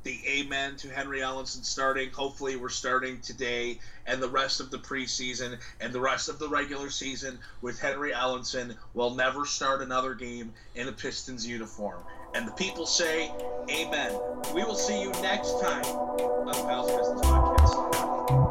the 0.02 0.20
amen 0.28 0.76
to 0.76 0.90
Henry 0.90 1.20
Ellenson 1.20 1.64
starting. 1.64 2.10
Hopefully, 2.10 2.56
we're 2.56 2.68
starting 2.68 3.22
today 3.22 3.78
and 4.04 4.22
the 4.22 4.28
rest 4.28 4.60
of 4.60 4.70
the 4.70 4.78
preseason 4.78 5.58
and 5.80 5.94
the 5.94 6.00
rest 6.00 6.28
of 6.28 6.38
the 6.38 6.48
regular 6.50 6.90
season 6.90 7.38
with 7.62 7.80
Henry 7.80 8.12
Ellenson. 8.12 8.76
will 8.92 9.14
never 9.14 9.46
start 9.46 9.80
another 9.80 10.14
game 10.14 10.52
in 10.74 10.88
a 10.88 10.92
Pistons 10.92 11.46
uniform. 11.46 12.04
And 12.34 12.46
the 12.46 12.52
people 12.52 12.86
say, 12.86 13.30
Amen. 13.70 14.18
We 14.54 14.64
will 14.64 14.74
see 14.74 15.00
you 15.00 15.10
next 15.22 15.60
time 15.60 15.84
on 15.84 16.54
Palace 16.54 16.90
of 16.90 16.98
Pistons 16.98 17.20
Podcast. 17.22 18.41